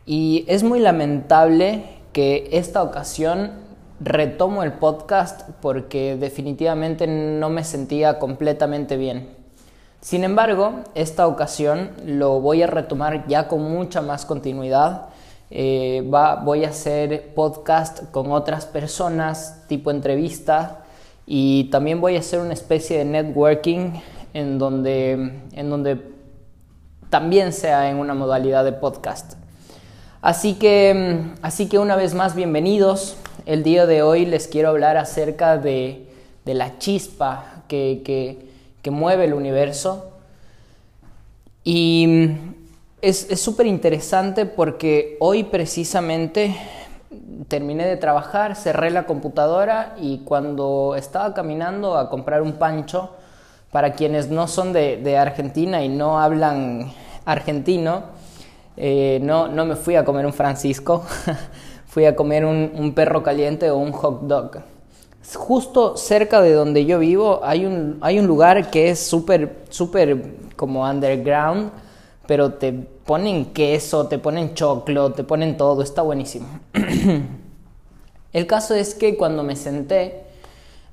[0.08, 3.52] y es muy lamentable que esta ocasión
[4.00, 9.30] retomo el podcast porque definitivamente no me sentía completamente bien.
[10.02, 15.08] Sin embargo, esta ocasión lo voy a retomar ya con mucha más continuidad.
[15.50, 20.84] Eh, va, voy a hacer podcast con otras personas, tipo entrevista,
[21.26, 23.94] y también voy a hacer una especie de networking
[24.34, 26.02] en donde, en donde
[27.10, 29.37] también sea en una modalidad de podcast.
[30.22, 33.18] Así que, así que una vez más, bienvenidos.
[33.46, 36.08] El día de hoy les quiero hablar acerca de,
[36.44, 38.48] la chispa que,
[38.90, 40.12] mueve el universo.
[41.64, 42.32] Y
[43.02, 46.56] es súper interesante porque hoy precisamente
[47.48, 53.12] terminé de trabajar, cerré la computadora y cuando estaba caminando a comprar un pancho,
[53.72, 56.92] para quienes no son de Argentina y no hablan
[57.26, 58.17] argentino,
[58.78, 61.04] eh, no, no me fui a comer un Francisco,
[61.88, 64.60] fui a comer un, perro caliente o un hot dog.
[65.36, 70.24] Justo cerca de donde yo vivo hay un, hay un lugar que es súper, súper
[70.56, 71.72] como underground,
[72.28, 76.48] pero te ponen queso, te ponen choclo, te ponen todo, está buenísimo.
[78.34, 80.24] El caso es que cuando me senté,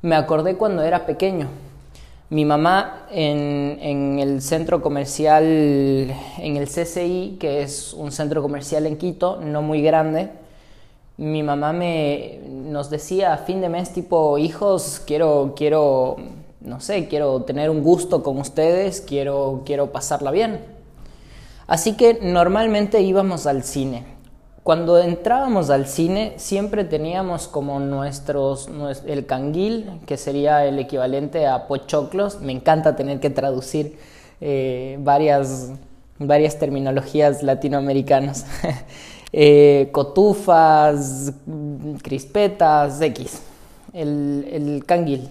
[0.00, 1.48] me acordé cuando era pequeño
[2.30, 8.96] mi mamá en, el centro comercial, en el CCI, que es un centro comercial en
[8.96, 10.30] Quito, no muy grande,
[11.16, 16.16] mi mamá me, nos decía a fin de mes tipo, hijos, quiero, quiero,
[16.60, 20.60] no sé, quiero tener un gusto con ustedes, quiero, quiero pasarla bien.
[21.66, 24.13] Así que normalmente íbamos al cine.
[24.64, 28.70] Cuando entrábamos al cine siempre teníamos como nuestros,
[29.06, 32.40] el canguil, que sería el equivalente a pochoclos.
[32.40, 33.98] Me encanta tener que traducir
[34.40, 35.72] eh, varias,
[36.18, 38.46] varias terminologías latinoamericanas.
[39.36, 41.32] Eh, cotufas,
[42.00, 43.42] crispetas, X.
[43.92, 45.28] El, el canguil.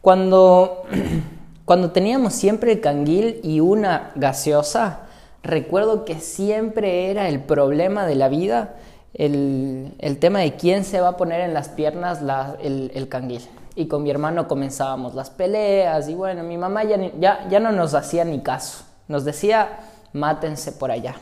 [0.00, 0.82] Cuando,
[1.64, 5.06] cuando teníamos siempre el canguil y una gaseosa,
[5.42, 8.76] recuerdo que siempre era el problema de la vida
[9.14, 12.20] el, tema de quién se va a poner en las piernas
[12.62, 13.42] el, el, canguil.
[13.74, 17.72] Y con mi hermano comenzábamos las peleas y bueno, mi mamá ya, ya, ya no
[17.72, 18.84] nos hacía ni caso.
[19.08, 19.80] Nos decía,
[20.12, 21.16] mátense por allá.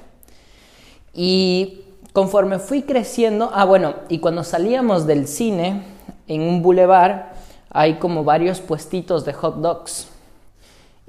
[1.14, 5.82] Y conforme fui creciendo, ah bueno, y cuando salíamos del cine,
[6.26, 7.32] en un bulevar,
[7.70, 10.08] hay como varios puestitos de hot dogs.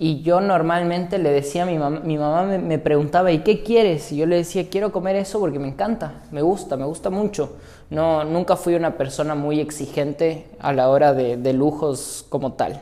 [0.02, 4.14] Y yo normalmente le decía a mi mamá, mi mamá me, preguntaba, ¿y qué quieres?
[4.14, 7.58] Y yo le decía, quiero comer eso porque me encanta, me gusta, me gusta mucho.
[7.89, 12.80] No, nunca fui una persona muy exigente a la hora de, de lujos como tal.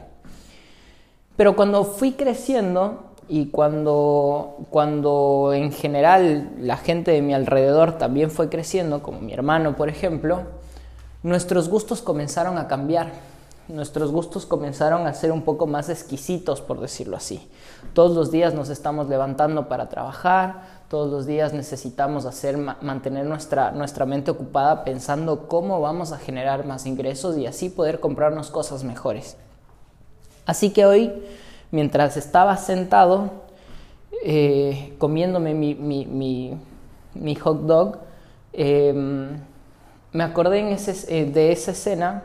[1.36, 8.30] Pero cuando fui creciendo y cuando, cuando en general la gente de mi alrededor también
[8.30, 10.44] fue creciendo, como mi hermano por ejemplo,
[11.24, 13.12] nuestros gustos comenzaron a cambiar
[13.68, 17.48] nuestros gustos comenzaron a ser un poco más exquisitos, por decirlo así.
[17.94, 23.72] Todos los días nos estamos levantando para trabajar, todos los días necesitamos hacer, mantener nuestra,
[23.72, 28.84] nuestra mente ocupada pensando cómo vamos a generar más ingresos y así poder comprarnos cosas
[28.86, 29.36] mejores.
[30.46, 31.12] Así que hoy,
[31.72, 33.32] mientras estaba sentado
[34.24, 36.58] eh, comiéndome mi,
[37.42, 37.98] hot dog,
[38.54, 39.42] em,
[40.14, 42.24] me acordé eh, de esa escena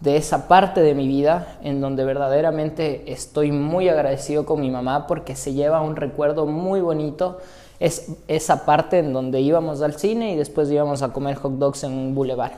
[0.00, 5.06] de esa parte de mi vida en donde verdaderamente estoy muy agradecido con mi mamá
[5.06, 7.38] porque se lleva un recuerdo muy bonito.
[7.80, 11.84] Es esa parte en donde íbamos al cine y después íbamos a comer hot dogs
[11.84, 12.52] en un boulevard.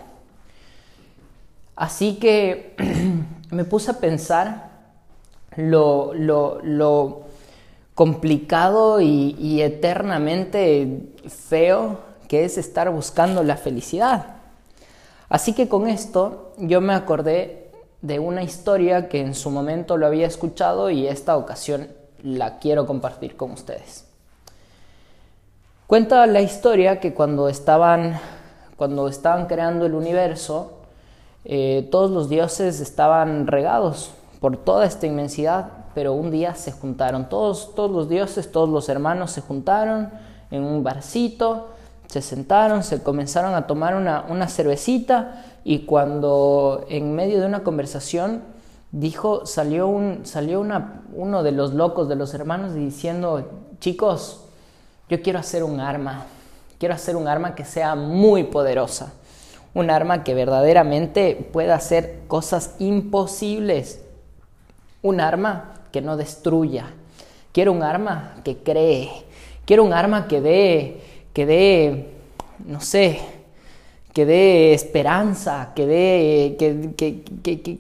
[1.76, 2.74] Así que
[3.50, 4.70] me puse a pensar
[5.56, 7.30] lo, lo,
[7.94, 14.39] complicado y eternamente feo que es estar buscando la felicidad.
[15.30, 17.70] Así que con esto yo me acordé
[18.02, 21.88] de una historia que en su momento lo había escuchado y esta ocasión
[22.22, 24.04] la quiero compartir con ustedes.
[25.86, 28.18] Cuenta la historia que cuando estaban,
[28.76, 30.72] cuando estaban creando el universo,
[31.44, 34.10] eh, todos los dioses estaban regados
[34.40, 38.88] por toda esta inmensidad, pero un día se juntaron, todos, todos los dioses, todos los
[38.88, 40.10] hermanos se juntaron
[40.50, 41.68] en un barcito
[42.10, 47.62] Se sentaron, se comenzaron a tomar una, una cervecita y cuando en medio de una
[47.62, 48.42] conversación
[48.90, 53.48] dijo, salió, un, salió una, uno de los locos de los hermanos diciendo,
[53.78, 54.44] chicos,
[55.08, 56.24] yo quiero hacer un arma,
[56.80, 59.12] quiero hacer un arma que sea muy poderosa,
[59.72, 64.00] un arma que verdaderamente pueda hacer cosas imposibles,
[65.00, 66.86] un arma que no destruya,
[67.52, 69.10] quiero un arma que cree,
[69.64, 72.10] quiero un arma que dé, que dé,
[72.66, 73.20] no sé,
[74.12, 77.78] que dé esperanza, que dé, que, que,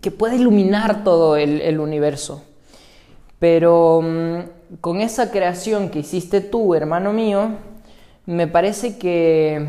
[0.00, 2.42] que, pueda iluminar todo el, universo.
[3.38, 7.50] Pero mm, con esa creación que hiciste tú, hermano mío,
[8.26, 9.66] me parece que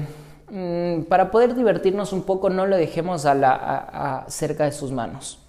[0.51, 5.39] mm, para poder divertirnos un poco no lo dejemos a la, cerca de sus manos.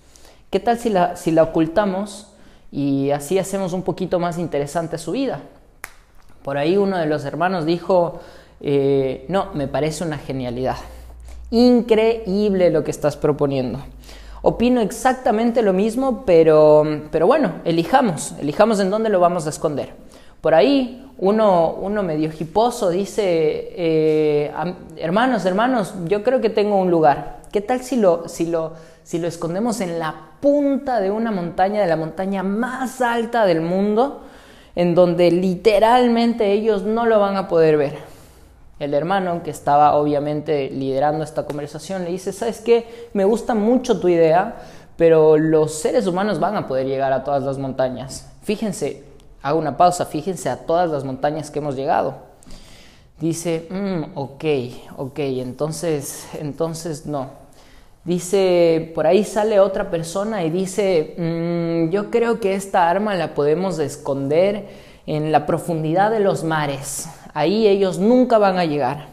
[0.51, 2.29] ¿Qué tal si la, si la ocultamos
[2.71, 5.41] y así hacemos un poquito más interesante su vida?
[6.47, 8.21] Por ahí uno de los hermanos dijo,
[8.61, 10.77] eh, no, me parece una genialidad.
[11.51, 13.81] Increíble lo que estás proponiendo.
[14.43, 19.95] Opino exactamente lo mismo, pero, pero bueno, elijamos, elijamos en dónde lo vamos a esconder.
[20.41, 24.53] Por ahí uno, uno medio hiposo dice, eh,
[24.99, 27.39] hermanos, hermanos, yo creo que tengo un lugar.
[27.51, 31.81] ¿Qué tal si lo, si, lo, si lo escondemos en la punta de una montaña,
[31.81, 34.23] de la montaña más alta del mundo,
[34.77, 37.99] en donde literalmente ellos no lo van a poder ver?
[38.79, 43.09] El hermano, que estaba obviamente liderando esta conversación, le dice, ¿sabes qué?
[43.14, 44.57] Me gusta mucho tu idea,
[44.97, 48.31] pero los seres humanos van a poder llegar a todas las montañas.
[48.43, 49.03] Fíjense,
[49.43, 52.14] hago una pausa, fíjense a todas las montañas que hemos llegado.
[53.18, 54.45] Dice, mm, ok,
[54.99, 57.46] ok, entonces, entonces no.
[58.07, 63.35] Dice, por ahí sale otra persona y dice, mm, yo creo que esta arma la
[63.35, 64.69] podemos esconder
[65.09, 67.09] en la profundidad de los mares.
[67.35, 69.07] Ahí ellos nunca van a llegar.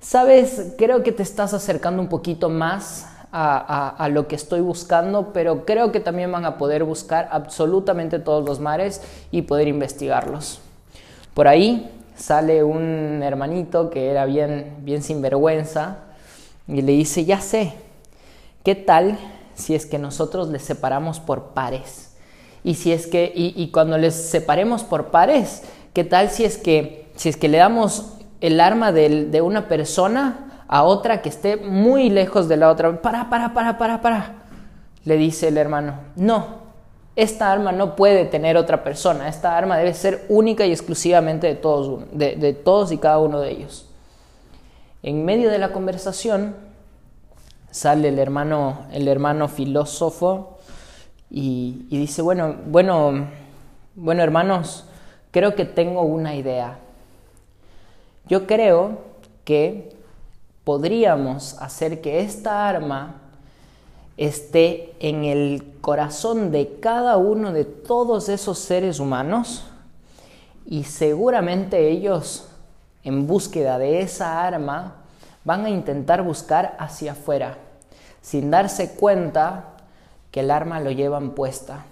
[0.00, 5.64] Sabes, creo que te estás acercando un poquito más a, lo que estoy buscando, pero
[5.64, 9.00] creo que también van a poder buscar absolutamente todos los mares
[9.30, 10.60] y poder investigarlos.
[11.34, 15.98] Por ahí sale un hermanito que era bien, bien sinvergüenza
[16.66, 17.74] y le dice, ya sé,
[18.64, 19.18] ¿qué tal
[19.54, 22.16] si es que nosotros les separamos por pares?
[22.64, 25.62] Y si es que, y cuando les separemos por pares,
[25.94, 30.62] ¿qué tal si es que si es que le damos el arma de, una persona
[30.68, 34.34] a otra que esté muy lejos de la otra, para, para, para, para, para,
[35.04, 36.46] le dice el hermano, no,
[37.16, 41.56] esta arma no puede tener otra persona, esta arma debe ser única y exclusivamente de
[41.56, 43.90] todos, de, todos y cada uno de ellos.
[45.02, 46.54] En medio de la conversación
[47.70, 50.58] sale el hermano, el hermano filósofo
[51.30, 53.28] y, dice, bueno, bueno,
[53.94, 54.84] bueno hermanos,
[55.30, 56.78] creo que tengo una idea.
[58.26, 58.98] Yo creo
[59.44, 59.96] que
[60.64, 63.16] podríamos hacer que esta arma
[64.16, 69.64] esté en el corazón de cada uno de todos esos seres humanos
[70.66, 72.48] y seguramente ellos
[73.04, 74.97] en búsqueda de esa arma
[75.48, 77.56] van a intentar buscar hacia afuera
[78.20, 79.64] sin darse cuenta
[80.30, 81.86] que el arma lo llevan puesta,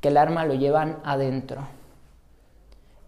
[0.00, 1.60] que el arma lo llevan adentro.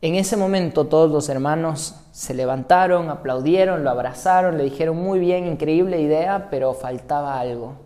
[0.02, 5.46] En ese momento todos los hermanos se levantaron, aplaudieron, lo abrazaron, le dijeron muy bien,
[5.46, 7.76] increíble idea, pero faltaba algo.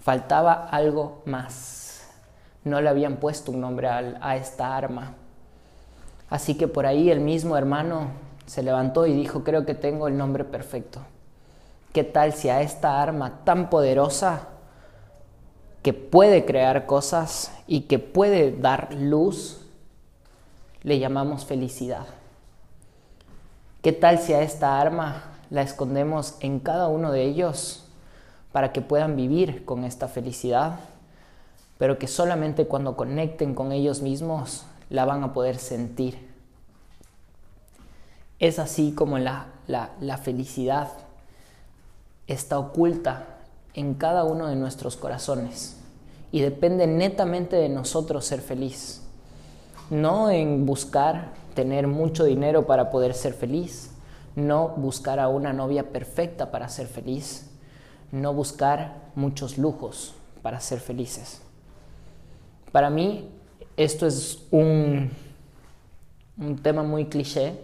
[0.00, 2.08] Faltaba algo más.
[2.64, 5.12] No le habían puesto un nombre a, esta arma.
[6.30, 8.12] Así que por ahí el mismo hermano
[8.46, 11.00] se levantó y dijo, creo que tengo el nombre perfecto.
[11.92, 14.48] ¿Qué tal si a esta arma tan poderosa
[15.82, 19.60] que puede crear cosas y que puede dar luz,
[20.82, 22.06] le llamamos felicidad.
[23.82, 27.84] ¿Qué tal si a esta arma la escondemos en cada uno de ellos
[28.52, 30.80] para que puedan vivir con esta felicidad,
[31.78, 36.28] pero que solamente cuando conecten con ellos mismos la van a poder sentir?
[38.40, 40.90] Es así como la, la felicidad
[42.28, 43.24] está oculta
[43.74, 45.76] en cada uno de nuestros corazones
[46.30, 49.02] y depende netamente de nosotros ser feliz.
[49.90, 53.90] No en buscar tener mucho dinero para poder ser feliz,
[54.36, 57.50] no buscar a una novia perfecta para ser feliz,
[58.12, 61.40] no buscar muchos lujos para ser felices.
[62.70, 63.30] Para mí
[63.78, 65.10] esto es un,
[66.36, 67.58] un tema muy cliché,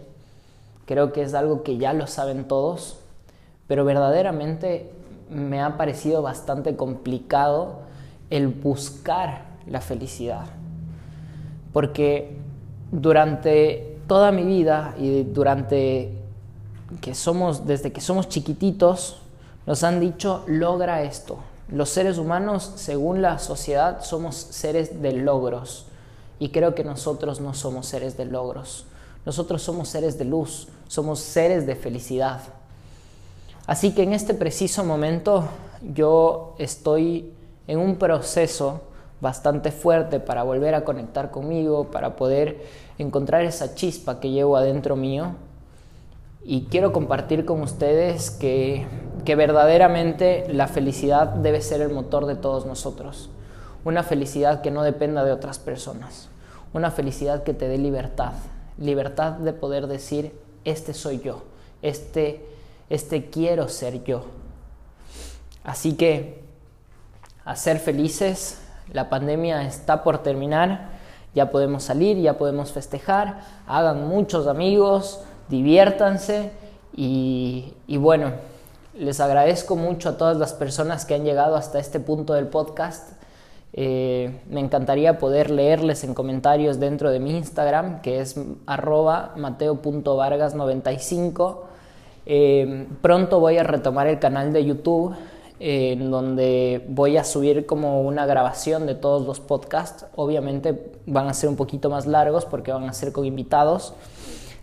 [0.85, 2.97] creo que es algo que ya lo saben todos,
[3.67, 4.91] pero verdaderamente
[5.29, 7.79] me ha parecido bastante complicado
[8.29, 10.45] el buscar la felicidad
[11.75, 12.37] porque
[12.89, 16.09] durante toda mi vida y durante
[17.01, 19.17] que somos, desde que somos chiquititos,
[19.65, 21.39] nos han dicho, logra esto.
[21.67, 25.87] Los seres humanos, según la sociedad, somos seres de logros.
[26.39, 28.85] Y creo que nosotros no somos seres de logros.
[29.25, 32.39] Nosotros somos seres de luz, somos seres de felicidad.
[33.67, 35.45] Así que en este preciso momento
[35.81, 37.31] yo estoy
[37.67, 38.81] en un proceso
[39.21, 42.63] bastante fuerte para volver a conectar conmigo, para poder
[42.97, 45.35] encontrar esa chispa que llevo adentro mío.
[46.43, 48.85] Y quiero compartir con ustedes que,
[49.25, 53.31] que verdaderamente la felicidad debe ser el motor de todos nosotros.
[53.83, 56.29] Una felicidad que no dependa de otras personas.
[56.73, 58.33] Una felicidad que te dé libertad.
[58.77, 60.33] Libertad de poder decir,
[60.65, 61.43] este soy yo.
[61.81, 62.45] Este,
[62.89, 64.25] este quiero ser yo.
[65.63, 66.43] Así que
[67.43, 68.61] a ser felices,
[68.91, 70.89] la pandemia está por terminar,
[71.33, 76.51] ya podemos salir, ya podemos festejar, hagan muchos amigos, diviértanse
[76.95, 78.31] y, bueno,
[78.97, 83.13] les agradezco mucho a todas las personas que han llegado hasta este punto del podcast.
[83.73, 91.74] Eh, me encantaría poder leerles en comentarios dentro de mi Instagram, que es arroba mateo.vargas95.
[92.25, 95.15] Eh, pronto voy a retomar el canal de YouTube
[95.59, 100.05] en donde voy a subir como una grabación de todos los podcasts.
[100.15, 103.93] Obviamente van a ser un poquito más largos porque van a ser con invitados.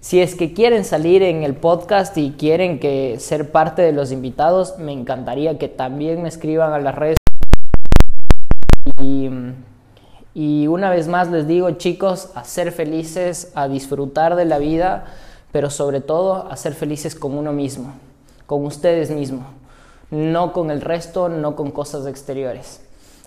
[0.01, 4.11] Si es que quieren salir en el podcast y quieren que ser parte de los
[4.11, 7.17] invitados, me encantaría que también me escriban a las redes.
[9.01, 9.31] Y,
[10.35, 15.05] y una vez más les digo, chicos, a ser felices, a disfrutar de la vida,
[15.53, 17.93] pero sobre todo a ser felices con uno mismo,
[18.47, 19.45] con ustedes mismos
[20.13, 22.83] no con el resto, no con cosas exteriores.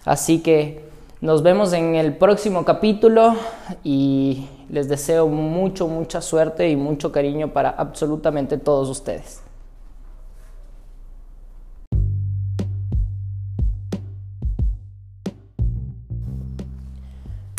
[0.06, 0.86] Así que
[1.20, 3.36] nos vemos en el próximo capítulo
[3.84, 9.42] y les deseo mucho, mucha suerte y mucho cariño para absolutamente todos ustedes.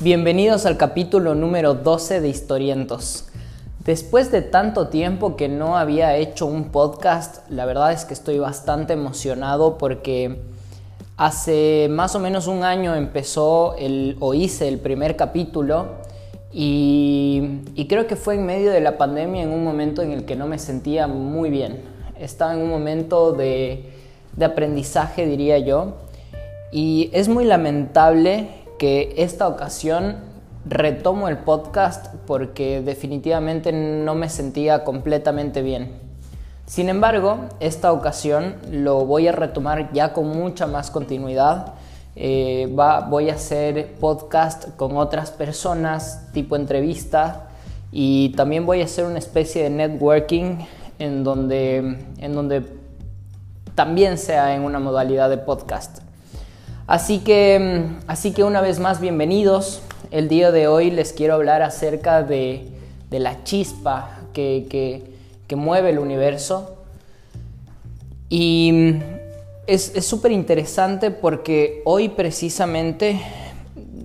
[0.00, 3.28] Bienvenidos al capítulo número 12 de Historientos.
[3.86, 8.40] Después de tanto tiempo que no había hecho un podcast, la verdad es que estoy
[8.40, 10.40] bastante emocionado porque
[11.16, 15.86] hace más o menos un año empezó el, o hice el primer capítulo
[16.52, 20.34] y, creo que fue en medio de la pandemia en un momento en el que
[20.34, 21.80] no me sentía muy bien.
[22.18, 23.92] Estaba en un momento de,
[24.34, 25.94] de aprendizaje, diría yo,
[26.72, 28.48] y es muy lamentable
[28.80, 30.16] que esta ocasión
[30.68, 35.92] retomo el podcast porque definitivamente no me sentía completamente bien.
[36.66, 41.74] Sin embargo, esta ocasión lo voy a retomar ya con mucha más continuidad.
[42.16, 42.68] Eh,
[43.08, 47.48] voy a hacer podcast con otras personas, tipo entrevista,
[47.92, 50.58] y también voy a hacer una especie de networking
[50.98, 52.64] en donde, en donde
[53.76, 56.00] también sea en una modalidad de podcast.
[56.88, 59.82] Así que, así que una vez más, bienvenidos.
[60.16, 62.70] El día de hoy les quiero hablar acerca de,
[63.10, 65.02] la chispa que,
[65.54, 66.78] mueve el universo.
[68.30, 68.94] Y
[69.66, 73.20] es súper interesante porque hoy precisamente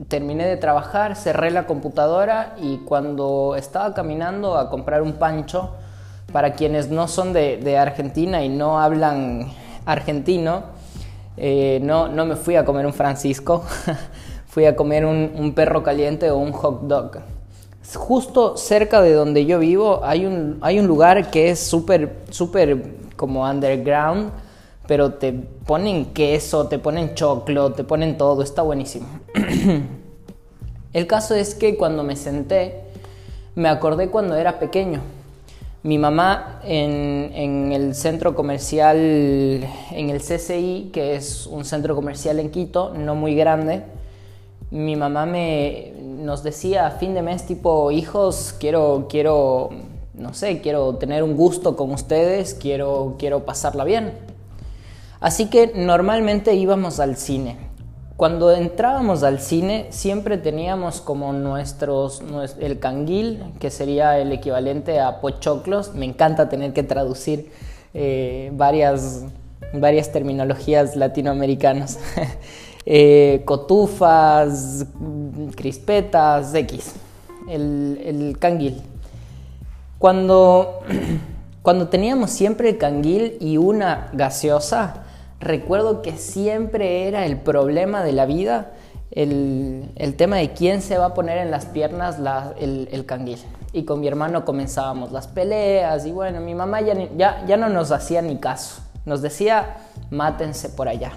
[0.10, 5.76] terminé de trabajar, cerré la computadora y cuando estaba caminando a comprar un pancho,
[6.34, 9.54] para quienes no son de, Argentina y no hablan
[9.86, 10.64] argentino,
[11.38, 13.64] eh, no, no me fui a comer un Francisco,
[14.52, 17.20] fui a comer un, perro caliente o un hot dog.
[17.96, 22.84] Justo cerca de donde yo vivo hay un, hay un lugar que es súper, súper
[23.16, 24.30] como underground,
[24.88, 29.08] pero te ponen queso, te ponen choclo, te ponen todo, está buenísimo.
[30.94, 32.82] el caso es que cuando me senté,
[33.56, 35.00] me acordé cuando era pequeño.
[35.84, 42.38] Mi mamá en, en, el centro comercial, en el CCI, que es un centro comercial
[42.42, 43.84] en Quito, no muy grande,
[44.72, 49.70] mi mamá me nos decía a fin de mes tipo, hijos, quiero, quiero,
[50.14, 54.14] no sé, quiero tener un gusto con ustedes, quiero, quiero pasarla bien.
[55.20, 57.58] Así que normalmente íbamos al cine.
[58.18, 62.22] Cuando entrábamos al cine siempre teníamos como nuestros,
[62.60, 65.96] el canguil, que sería el equivalente a pochoclos.
[65.96, 67.52] Me encanta tener que traducir
[67.94, 69.26] eh, varias,
[69.74, 72.00] varias terminologías latinoamericanas.
[72.86, 74.86] Eh, cotufas,
[75.56, 76.94] crispetas, X,
[77.48, 78.82] el, canguil.
[80.00, 80.80] Cuando,
[81.62, 85.04] cuando teníamos siempre el canguil y una gaseosa,
[85.40, 88.72] recuerdo que siempre era el problema de la vida
[89.12, 92.18] el, tema de quién se va a poner en las piernas
[92.60, 93.40] el, el, canguil.
[93.74, 97.70] Y con mi hermano comenzábamos las peleas y bueno, mi mamá ya, ya, ya no
[97.70, 98.82] nos hacía ni caso.
[99.06, 99.78] Nos decía,
[100.10, 101.12] mátense por allá.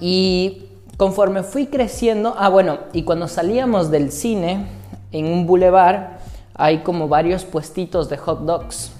[0.00, 4.66] Y conforme fui creciendo, ah bueno, y cuando salíamos del cine,
[5.12, 6.18] en un bulevar,
[6.54, 8.92] hay como varios puestitos de hot dogs.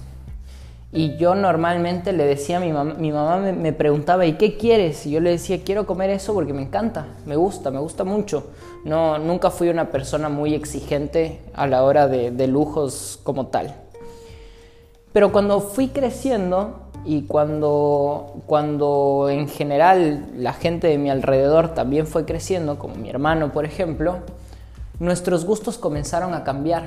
[0.91, 5.05] Y yo normalmente le decía a mi mamá, mi mamá me, preguntaba, ¿y qué quieres?
[5.05, 8.47] Y yo le decía, quiero comer eso porque me encanta, me gusta, me gusta mucho.
[8.85, 13.75] No, nunca fui una persona muy exigente a la hora de, de lujos como tal.
[15.17, 22.05] Pero cuando fui creciendo y cuando, cuando en general la gente de mi alrededor también
[22.05, 24.19] fue creciendo, como mi hermano por ejemplo,
[24.99, 26.83] nuestros gustos comenzaron a cambiar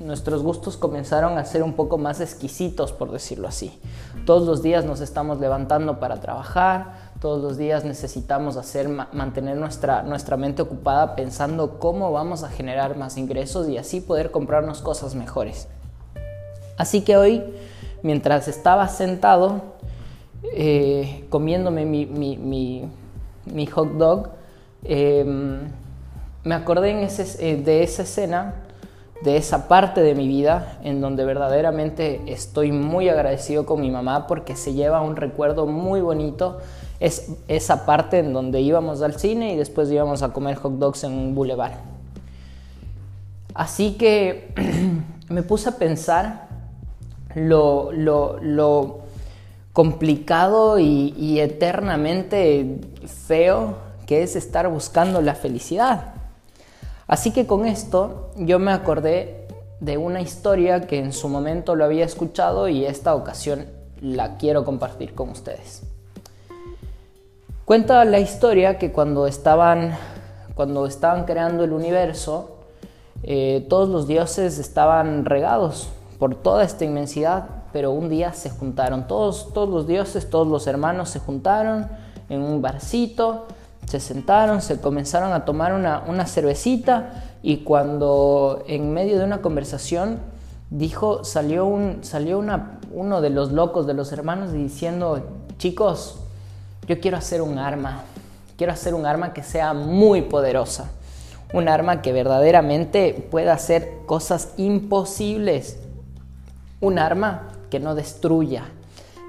[0.00, 3.80] nuestros gustos comenzaron a ser un poco más exquisitos, por decirlo así.
[4.26, 6.92] Todos los días nos estamos levantando para trabajar,
[7.22, 12.98] todos los días necesitamos hacer, mantener nuestra, nuestra mente ocupada pensando cómo vamos a generar
[12.98, 15.68] más ingresos y así poder comprarnos cosas mejores.
[16.82, 17.44] Así que hoy,
[18.02, 19.62] mientras estaba sentado
[20.52, 22.88] eh, comiéndome mi,
[23.72, 24.30] hot dog,
[24.82, 25.60] em,
[26.42, 28.54] me acordé eh, de esa escena
[29.22, 34.26] de esa parte de mi vida en donde verdaderamente estoy muy agradecido con mi mamá
[34.26, 36.58] porque se lleva un recuerdo muy bonito.
[36.98, 41.04] Es esa parte en donde íbamos al cine y después íbamos a comer hot dogs
[41.04, 41.74] en un boulevard.
[43.54, 44.52] Así que
[45.28, 46.50] me puse a pensar
[47.34, 49.00] lo, lo,
[49.72, 53.76] complicado y, y eternamente feo
[54.06, 56.14] que es estar buscando la felicidad.
[57.06, 59.46] Así que con esto yo me acordé
[59.80, 63.66] de una historia que en su momento lo había escuchado y esta ocasión
[64.00, 65.82] la quiero compartir con ustedes.
[67.64, 69.96] Cuenta la historia que cuando estaban,
[70.54, 72.58] cuando estaban creando el universo,
[73.22, 75.88] eh, todos los dioses estaban regados
[76.22, 80.68] por toda esta inmensidad, pero un día se juntaron, todos, todos los dioses, todos los
[80.68, 81.88] hermanos se juntaron
[82.28, 83.46] en un barcito,
[83.88, 90.20] se sentaron, se comenzaron a tomar una, cervecita y cuando en medio de una conversación
[90.70, 95.26] dijo, salió, un, salió una, uno de los locos de los hermanos diciendo,
[95.58, 96.20] chicos,
[96.86, 98.02] yo quiero hacer un arma,
[98.56, 100.88] quiero hacer un arma que sea muy poderosa,
[101.52, 105.81] un arma que verdaderamente pueda hacer cosas imposibles,
[106.82, 108.64] un arma que no destruya,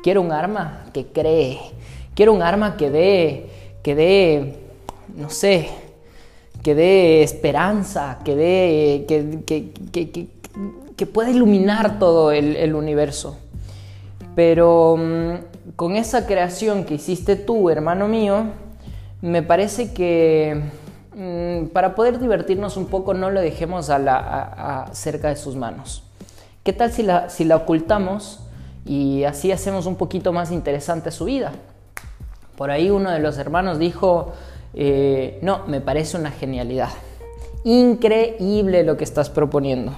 [0.04, 1.60] quiero un arma que cree,
[2.14, 3.50] quiero un arma que dé
[3.84, 4.56] que dé,
[5.16, 5.70] no sé,
[6.64, 13.38] que dé esperanza, que dé, que, pueda iluminar todo el, universo.
[14.36, 15.34] Pero mm,
[15.76, 18.46] con esa creación que hiciste tú, hermano mío,
[19.22, 20.64] me parece que
[21.14, 26.03] mm, para poder divertirnos un poco no lo dejemos a la, cerca de sus manos.
[26.64, 28.40] ¿Qué tal si la, ocultamos
[28.86, 31.52] y así hacemos un poquito más interesante su vida?
[32.56, 34.32] Por ahí uno de los hermanos dijo,
[34.74, 36.88] eh, no, me parece una genialidad.
[37.66, 39.92] Increíble lo que estás proponiendo.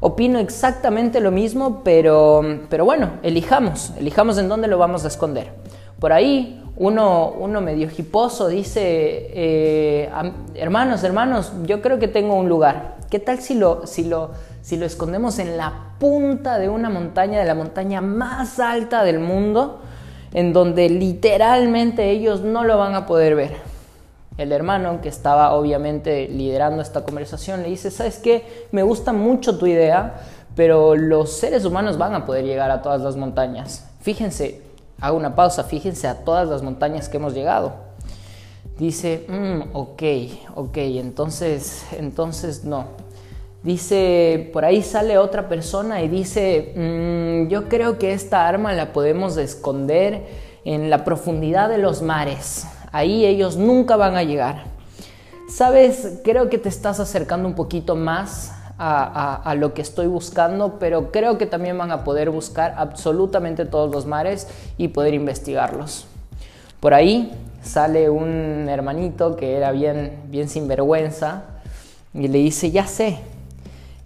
[0.00, 5.52] Opino exactamente lo mismo, pero, pero bueno, elijamos, elijamos en dónde lo vamos a esconder.
[6.00, 10.08] Por ahí uno, uno medio hiposo dice, eh,
[10.54, 12.96] hermanos, hermanos, yo creo que tengo un lugar.
[13.10, 14.30] ¿Qué tal si lo, si, lo,
[14.68, 19.18] si lo escondemos en la punta de una montaña, de la montaña más alta del
[19.18, 19.80] mundo?
[20.32, 23.56] en donde literalmente ellos no lo van a poder ver.
[24.36, 28.68] El hermano, que estaba obviamente liderando esta conversación, le dice, ¿sabes qué?
[28.70, 30.20] Me gusta mucho tu idea,
[30.54, 33.88] pero los seres humanos van a poder llegar a todas las montañas.
[34.00, 34.62] Fíjense,
[35.00, 37.72] hago una pausa, fíjense a todas las montañas que hemos llegado.
[38.78, 40.02] Dice, mm, ok,
[40.54, 43.07] ok, entonces, entonces no.
[43.68, 48.94] Dice, por ahí sale otra persona y dice, mm, yo creo que esta arma la
[48.94, 50.24] podemos esconder
[50.64, 52.66] en la profundidad de los mares.
[52.92, 54.64] Ahí ellos nunca van a llegar.
[55.50, 61.12] Sabes, creo que te estás acercando un poquito más a, lo que estoy buscando, pero
[61.12, 64.48] creo que también van a poder buscar absolutamente todos los mares
[64.78, 66.06] y poder investigarlos.
[66.80, 71.42] Por ahí sale un hermanito que era bien, bien sinvergüenza
[72.14, 73.18] y le dice, ya sé,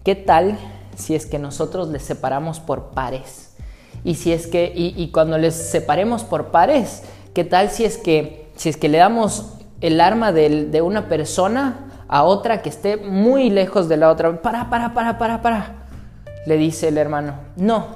[0.04, 0.58] ¿Qué tal
[0.96, 3.54] si es que nosotros les separamos por pares?
[4.02, 8.50] Y si es que y, cuando les separemos por pares, ¿qué tal si es que
[8.56, 12.96] si es que le damos el arma de, de una persona a otra que esté
[12.96, 14.42] muy lejos de la otra?
[14.42, 15.86] Para, para, para, para, para.
[16.46, 17.86] Le dice el hermano, no,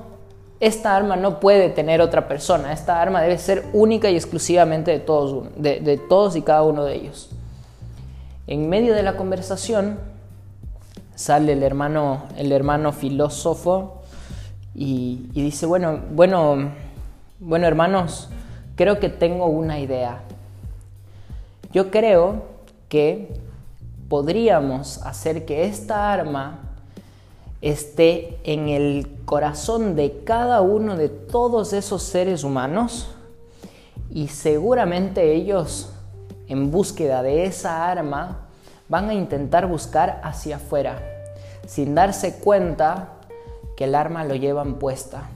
[0.61, 5.01] esta arma no puede tener otra persona, esta arma debe ser única y exclusivamente de
[5.01, 7.31] todos, de, de todos y cada uno de ellos.
[8.47, 9.99] En medio de la conversación
[11.17, 14.03] sale el hermano, el hermano filósofo
[14.75, 16.71] y, y dice, bueno, bueno,
[17.41, 18.29] bueno hermanos,
[18.77, 20.21] creo que tengo una idea.
[21.73, 22.45] Yo creo
[22.89, 23.35] que
[24.09, 26.61] podríamos hacer que esta arma
[27.61, 33.09] esté en el corazón de cada uno de todos esos seres humanos
[34.11, 35.91] y seguramente ellos
[36.49, 38.46] en búsqueda de esa arma
[38.89, 41.01] van a intentar buscar hacia afuera
[41.67, 43.09] sin darse cuenta
[43.77, 45.29] que el arma lo llevan puesta,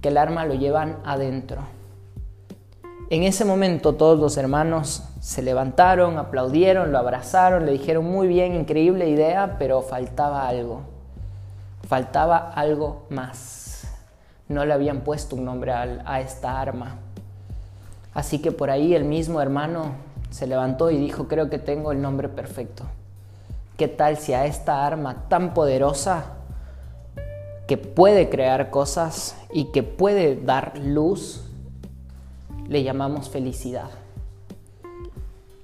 [0.00, 1.62] que el arma lo llevan adentro.
[3.08, 8.54] En ese momento todos los hermanos se levantaron, aplaudieron, lo abrazaron, le dijeron muy bien,
[8.54, 10.82] increíble idea, pero faltaba algo.
[11.88, 13.86] Faltaba algo más.
[14.48, 16.96] No le habían puesto un nombre a, esta arma.
[18.12, 19.94] Así que por ahí el mismo hermano
[20.30, 22.84] se levantó y dijo, creo que tengo el nombre perfecto.
[23.76, 26.36] ¿Qué tal si a esta arma tan poderosa
[27.66, 31.44] que puede crear cosas y que puede dar luz,
[32.68, 33.90] le llamamos felicidad?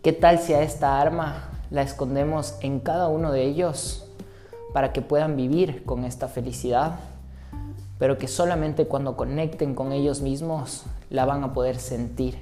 [0.03, 4.07] ¿Qué tal si a esta arma la escondemos en cada uno de ellos
[4.75, 6.99] para que puedan vivir con esta felicidad,
[7.99, 12.37] pero que solamente cuando conecten con ellos mismos la van a poder sentir.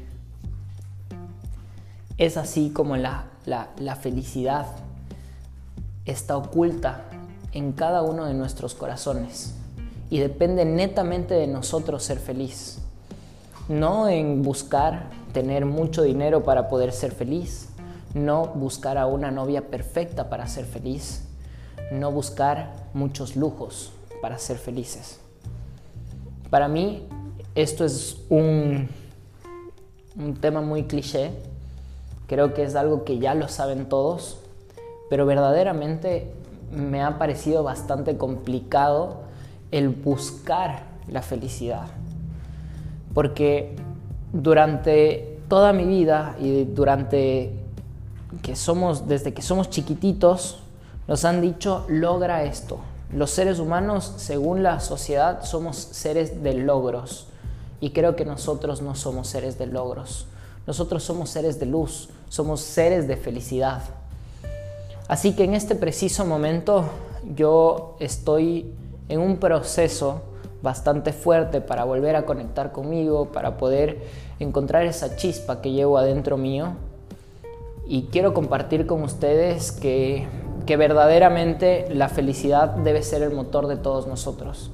[2.19, 4.67] Es así como la, la, felicidad
[6.05, 7.05] está oculta
[7.53, 9.55] en cada uno de nuestros corazones
[10.09, 12.79] y depende netamente de nosotros ser feliz.
[13.69, 17.69] No en buscar tener mucho dinero para poder ser feliz,
[18.15, 21.23] no buscar a una novia perfecta para ser feliz,
[21.93, 25.21] no buscar muchos lujos para ser felices.
[26.51, 27.07] Para mí
[27.55, 28.89] esto es un,
[30.17, 31.31] un tema muy cliché,
[32.27, 34.40] creo que es algo que ya lo saben todos,
[35.11, 36.33] pero verdaderamente
[36.73, 39.23] me ha parecido bastante complicado
[39.73, 41.89] el buscar la felicidad.
[43.13, 43.75] Porque
[44.33, 47.53] durante toda mi vida y durante
[48.41, 50.61] que somos, desde que somos chiquititos,
[51.09, 52.79] nos han dicho, logra esto.
[53.13, 57.27] Los seres humanos, según la sociedad, somos seres de logros.
[57.81, 60.29] Y creo que nosotros no somos seres de logros.
[60.69, 63.83] Nosotros somos seres de luz, somos seres de felicidad.
[65.11, 66.85] Así que en este preciso momento
[67.35, 68.73] yo estoy
[69.09, 70.23] en un proceso
[70.63, 74.05] bastante fuerte para volver a conectar conmigo, para poder
[74.39, 76.75] encontrar esa chispa que llevo adentro mío.
[77.89, 80.29] Y quiero compartir con ustedes que
[80.65, 84.71] verdaderamente la felicidad debe ser el motor de todos nosotros.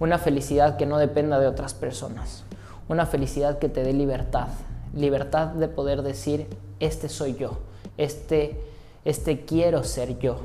[0.00, 2.44] Una felicidad que no dependa de otras personas.
[2.88, 4.48] Una felicidad que te dé libertad.
[4.94, 6.46] Libertad de poder decir,
[6.80, 7.58] este soy yo.
[7.98, 8.72] Este,
[9.04, 10.38] este quiero ser yo.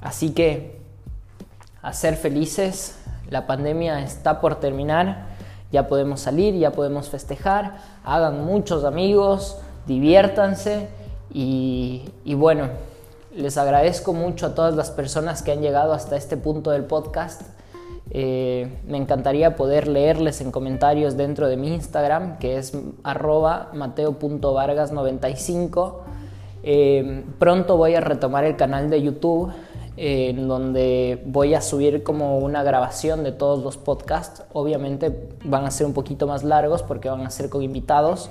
[0.00, 0.80] Así que,
[1.82, 2.98] a ser felices,
[3.30, 5.26] la pandemia está por terminar.
[5.72, 7.78] Ya podemos salir, ya podemos festejar.
[8.04, 10.88] Hagan muchos amigos, diviértanse
[11.32, 12.68] y, y bueno,
[13.34, 17.42] les agradezco mucho a todas las personas que han llegado hasta este punto del podcast.
[18.10, 22.72] Eh, me encantaría poder leerles en comentarios dentro de mi Instagram, que es
[23.02, 25.94] arroba mateo.vargas95.
[26.62, 29.52] Eh, pronto voy a retomar el canal de YouTube,
[29.96, 34.42] en donde voy a subir como una grabación de todos los podcasts.
[34.52, 38.30] Obviamente van a ser un poquito más largos porque van a ser con invitados.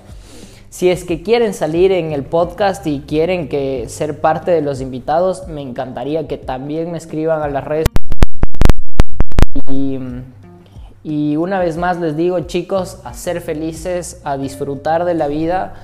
[0.70, 4.82] Si es que quieren salir en el podcast y quieren que ser parte de los
[4.82, 7.88] invitados, me encantaría que también me escriban a las redes.
[9.72, 9.98] Y,
[11.04, 15.76] y una vez más les digo, chicos, a ser felices, a disfrutar de la vida,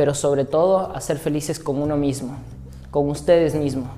[0.00, 2.38] pero sobre todo a ser felices con uno mismo,
[2.90, 3.90] con ustedes mismos,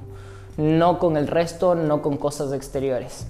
[0.56, 3.24] no con el resto, no con cosas exteriores.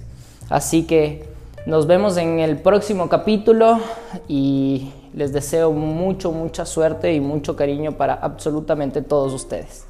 [0.49, 1.27] Así que
[1.67, 3.79] nos vemos en el próximo capítulo
[4.27, 9.85] y les deseo mucho, mucha suerte y mucho cariño para absolutamente todos ustedes.